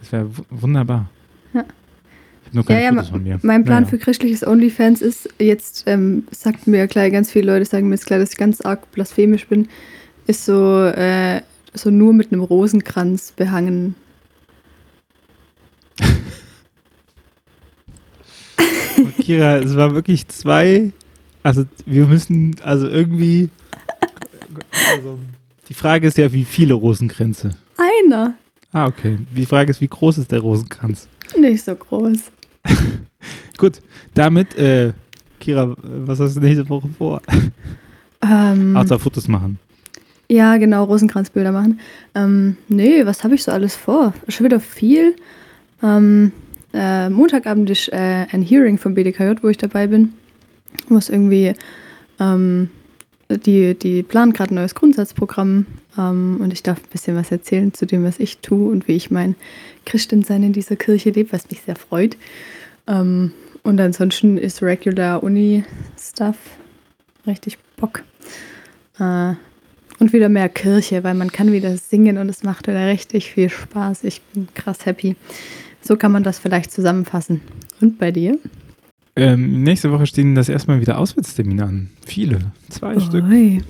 Das 0.00 0.12
wäre 0.12 0.28
wunderbar. 0.50 1.08
Ja. 1.54 1.64
Ich 2.42 2.46
habe 2.48 2.56
nur 2.56 2.64
keine 2.66 2.80
Ja, 2.80 2.84
ja, 2.86 2.92
Fotos 2.92 3.08
von 3.08 3.22
mir. 3.22 3.38
Mein 3.42 3.64
Plan 3.64 3.84
Naja. 3.84 3.90
für 3.90 3.98
christliches 3.98 4.46
OnlyFans 4.46 5.00
ist, 5.00 5.28
jetzt 5.38 5.84
ähm, 5.86 6.24
sagt 6.30 6.66
mir 6.66 6.86
klar, 6.88 7.08
ganz 7.10 7.30
viele 7.30 7.52
Leute 7.52 7.64
sagen 7.64 7.88
mir 7.88 7.94
jetzt 7.94 8.06
klar, 8.06 8.18
dass 8.18 8.32
ich 8.32 8.36
ganz 8.36 8.60
arg 8.60 8.90
blasphemisch 8.92 9.46
bin, 9.46 9.68
ist 10.26 10.44
so, 10.44 10.84
äh, 10.84 11.40
so 11.72 11.90
nur 11.90 12.12
mit 12.12 12.32
einem 12.32 12.42
Rosenkranz 12.42 13.32
behangen. 13.32 13.94
Und 18.98 19.11
Kira, 19.22 19.58
es 19.58 19.76
war 19.76 19.94
wirklich 19.94 20.26
zwei 20.28 20.92
Also 21.42 21.64
wir 21.86 22.06
müssen, 22.06 22.56
also 22.62 22.88
irgendwie, 22.88 23.48
also, 24.94 25.18
die 25.68 25.74
Frage 25.74 26.06
ist 26.06 26.18
ja, 26.18 26.32
wie 26.32 26.44
viele 26.44 26.74
Rosenkränze? 26.74 27.50
Einer. 27.76 28.34
Ah, 28.72 28.86
okay. 28.86 29.18
Die 29.34 29.46
Frage 29.46 29.70
ist, 29.70 29.80
wie 29.80 29.88
groß 29.88 30.18
ist 30.18 30.30
der 30.32 30.40
Rosenkranz? 30.40 31.08
Nicht 31.38 31.64
so 31.64 31.74
groß. 31.74 32.18
Gut, 33.58 33.80
damit, 34.14 34.56
äh, 34.56 34.92
Kira, 35.40 35.74
was 35.82 36.20
hast 36.20 36.36
du 36.36 36.40
nächste 36.40 36.68
Woche 36.68 36.88
vor? 36.96 37.20
Ähm, 38.22 38.76
Außer 38.76 38.98
Fotos 38.98 39.26
machen. 39.26 39.58
Ja, 40.28 40.56
genau, 40.56 40.84
Rosenkranzbilder 40.84 41.52
machen. 41.52 41.80
Ähm, 42.14 42.56
nee, 42.68 43.04
was 43.04 43.24
habe 43.24 43.34
ich 43.34 43.42
so 43.42 43.50
alles 43.52 43.74
vor? 43.74 44.14
Schon 44.28 44.46
wieder 44.46 44.60
viel. 44.60 45.16
Ähm, 45.82 46.32
äh, 46.72 47.10
Montagabend 47.10 47.70
ist 47.70 47.88
äh, 47.92 48.26
ein 48.30 48.42
Hearing 48.42 48.78
vom 48.78 48.94
BDKJ, 48.94 49.42
wo 49.42 49.48
ich 49.48 49.58
dabei 49.58 49.86
bin. 49.86 50.14
Muss 50.88 51.08
irgendwie, 51.08 51.52
ähm, 52.18 52.70
die, 53.28 53.74
die 53.74 54.02
planen 54.02 54.32
gerade 54.32 54.54
ein 54.54 54.56
neues 54.56 54.74
Grundsatzprogramm 54.74 55.66
ähm, 55.98 56.38
und 56.40 56.52
ich 56.52 56.62
darf 56.62 56.78
ein 56.78 56.90
bisschen 56.90 57.16
was 57.16 57.30
erzählen 57.30 57.72
zu 57.74 57.86
dem, 57.86 58.04
was 58.04 58.18
ich 58.18 58.38
tue 58.38 58.70
und 58.70 58.88
wie 58.88 58.96
ich 58.96 59.10
mein 59.10 59.34
Christensein 59.84 60.42
in 60.42 60.52
dieser 60.52 60.76
Kirche 60.76 61.10
lebe, 61.10 61.32
was 61.32 61.50
mich 61.50 61.62
sehr 61.62 61.76
freut. 61.76 62.16
Ähm, 62.86 63.32
und 63.62 63.80
ansonsten 63.80 64.38
ist 64.38 64.62
Regular 64.62 65.22
Uni-Stuff 65.22 66.36
richtig 67.26 67.58
Bock. 67.76 68.02
Äh, 68.98 69.34
und 69.98 70.12
wieder 70.12 70.28
mehr 70.28 70.48
Kirche, 70.48 71.04
weil 71.04 71.14
man 71.14 71.30
kann 71.30 71.52
wieder 71.52 71.76
singen 71.76 72.18
und 72.18 72.28
es 72.28 72.42
macht 72.42 72.66
wieder 72.66 72.86
richtig 72.86 73.30
viel 73.30 73.48
Spaß. 73.48 74.02
Ich 74.04 74.20
bin 74.22 74.48
krass 74.54 74.84
happy. 74.84 75.14
So 75.82 75.96
kann 75.96 76.12
man 76.12 76.22
das 76.22 76.38
vielleicht 76.38 76.70
zusammenfassen. 76.70 77.40
Und 77.80 77.98
bei 77.98 78.12
dir? 78.12 78.38
Ähm, 79.16 79.62
nächste 79.62 79.92
Woche 79.92 80.06
stehen 80.06 80.34
das 80.34 80.48
erstmal 80.48 80.80
wieder 80.80 80.98
Auswärtstermine 80.98 81.64
an. 81.64 81.90
Viele. 82.06 82.38
Zwei 82.70 82.98
Stück. 82.98 83.24
Oi. 83.24 83.60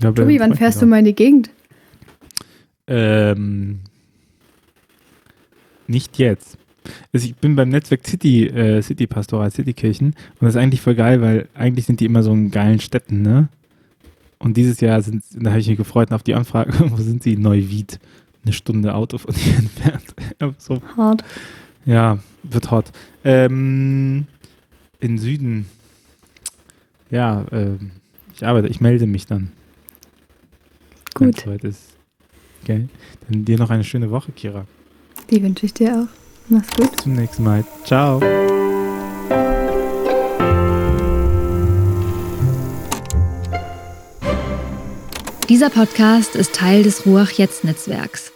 Ja, 0.00 0.10
bei 0.10 0.22
Tobi, 0.22 0.40
wann 0.40 0.54
fährst 0.54 0.80
du 0.80 0.86
mal 0.86 1.00
in 1.00 1.04
die 1.04 1.14
Gegend? 1.14 1.50
Ähm, 2.86 3.80
nicht 5.86 6.18
jetzt. 6.18 6.58
Also 7.12 7.26
ich 7.26 7.36
bin 7.36 7.54
beim 7.54 7.68
Netzwerk 7.68 8.06
City, 8.06 8.46
äh, 8.46 8.82
City 8.82 9.06
Pastoral, 9.06 9.50
Citykirchen 9.50 10.08
und 10.08 10.16
das 10.40 10.54
ist 10.54 10.60
eigentlich 10.60 10.80
voll 10.80 10.96
geil, 10.96 11.20
weil 11.20 11.48
eigentlich 11.54 11.86
sind 11.86 12.00
die 12.00 12.06
immer 12.06 12.22
so 12.22 12.32
in 12.32 12.50
geilen 12.50 12.80
Städten, 12.80 13.22
ne? 13.22 13.48
Und 14.38 14.56
dieses 14.56 14.80
Jahr 14.80 15.00
sind, 15.02 15.22
da 15.34 15.50
habe 15.50 15.60
ich 15.60 15.68
mich 15.68 15.76
gefreut 15.76 16.10
auf 16.10 16.24
die 16.24 16.34
Anfrage, 16.34 16.72
wo 16.90 16.96
sind 16.96 17.22
sie? 17.22 17.36
Neuwied. 17.36 18.00
Eine 18.44 18.52
Stunde 18.52 18.94
Auto 18.94 19.18
von 19.18 19.34
hier 19.34 19.54
entfernt. 19.58 20.11
So, 20.58 20.80
Hart. 20.96 21.24
ja, 21.84 22.18
wird 22.42 22.70
hot. 22.70 22.86
Ähm, 23.24 24.26
in 25.00 25.18
Süden. 25.18 25.66
Ja, 27.10 27.44
ähm, 27.52 27.90
ich 28.34 28.44
arbeite, 28.46 28.68
ich 28.68 28.80
melde 28.80 29.06
mich 29.06 29.26
dann. 29.26 29.52
wenn 31.18 31.30
es 31.30 31.36
Gut, 31.36 31.44
soweit 31.44 31.64
ist. 31.64 31.80
Okay. 32.62 32.88
Dann 33.28 33.44
dir 33.44 33.58
noch 33.58 33.70
eine 33.70 33.84
schöne 33.84 34.10
Woche, 34.10 34.32
Kira. 34.32 34.66
die 35.30 35.42
wünsche 35.42 35.66
ich 35.66 35.74
dir 35.74 35.92
auch. 36.08 36.08
Mach's 36.48 36.74
gut. 36.74 37.00
Zum 37.00 37.14
nächsten 37.14 37.42
Mal. 37.44 37.64
Ciao. 37.84 38.20
Dieser 45.48 45.70
Podcast 45.70 46.34
ist 46.34 46.54
Teil 46.54 46.82
des 46.82 47.04
Ruach 47.04 47.30
Jetzt 47.32 47.64
Netzwerks. 47.64 48.31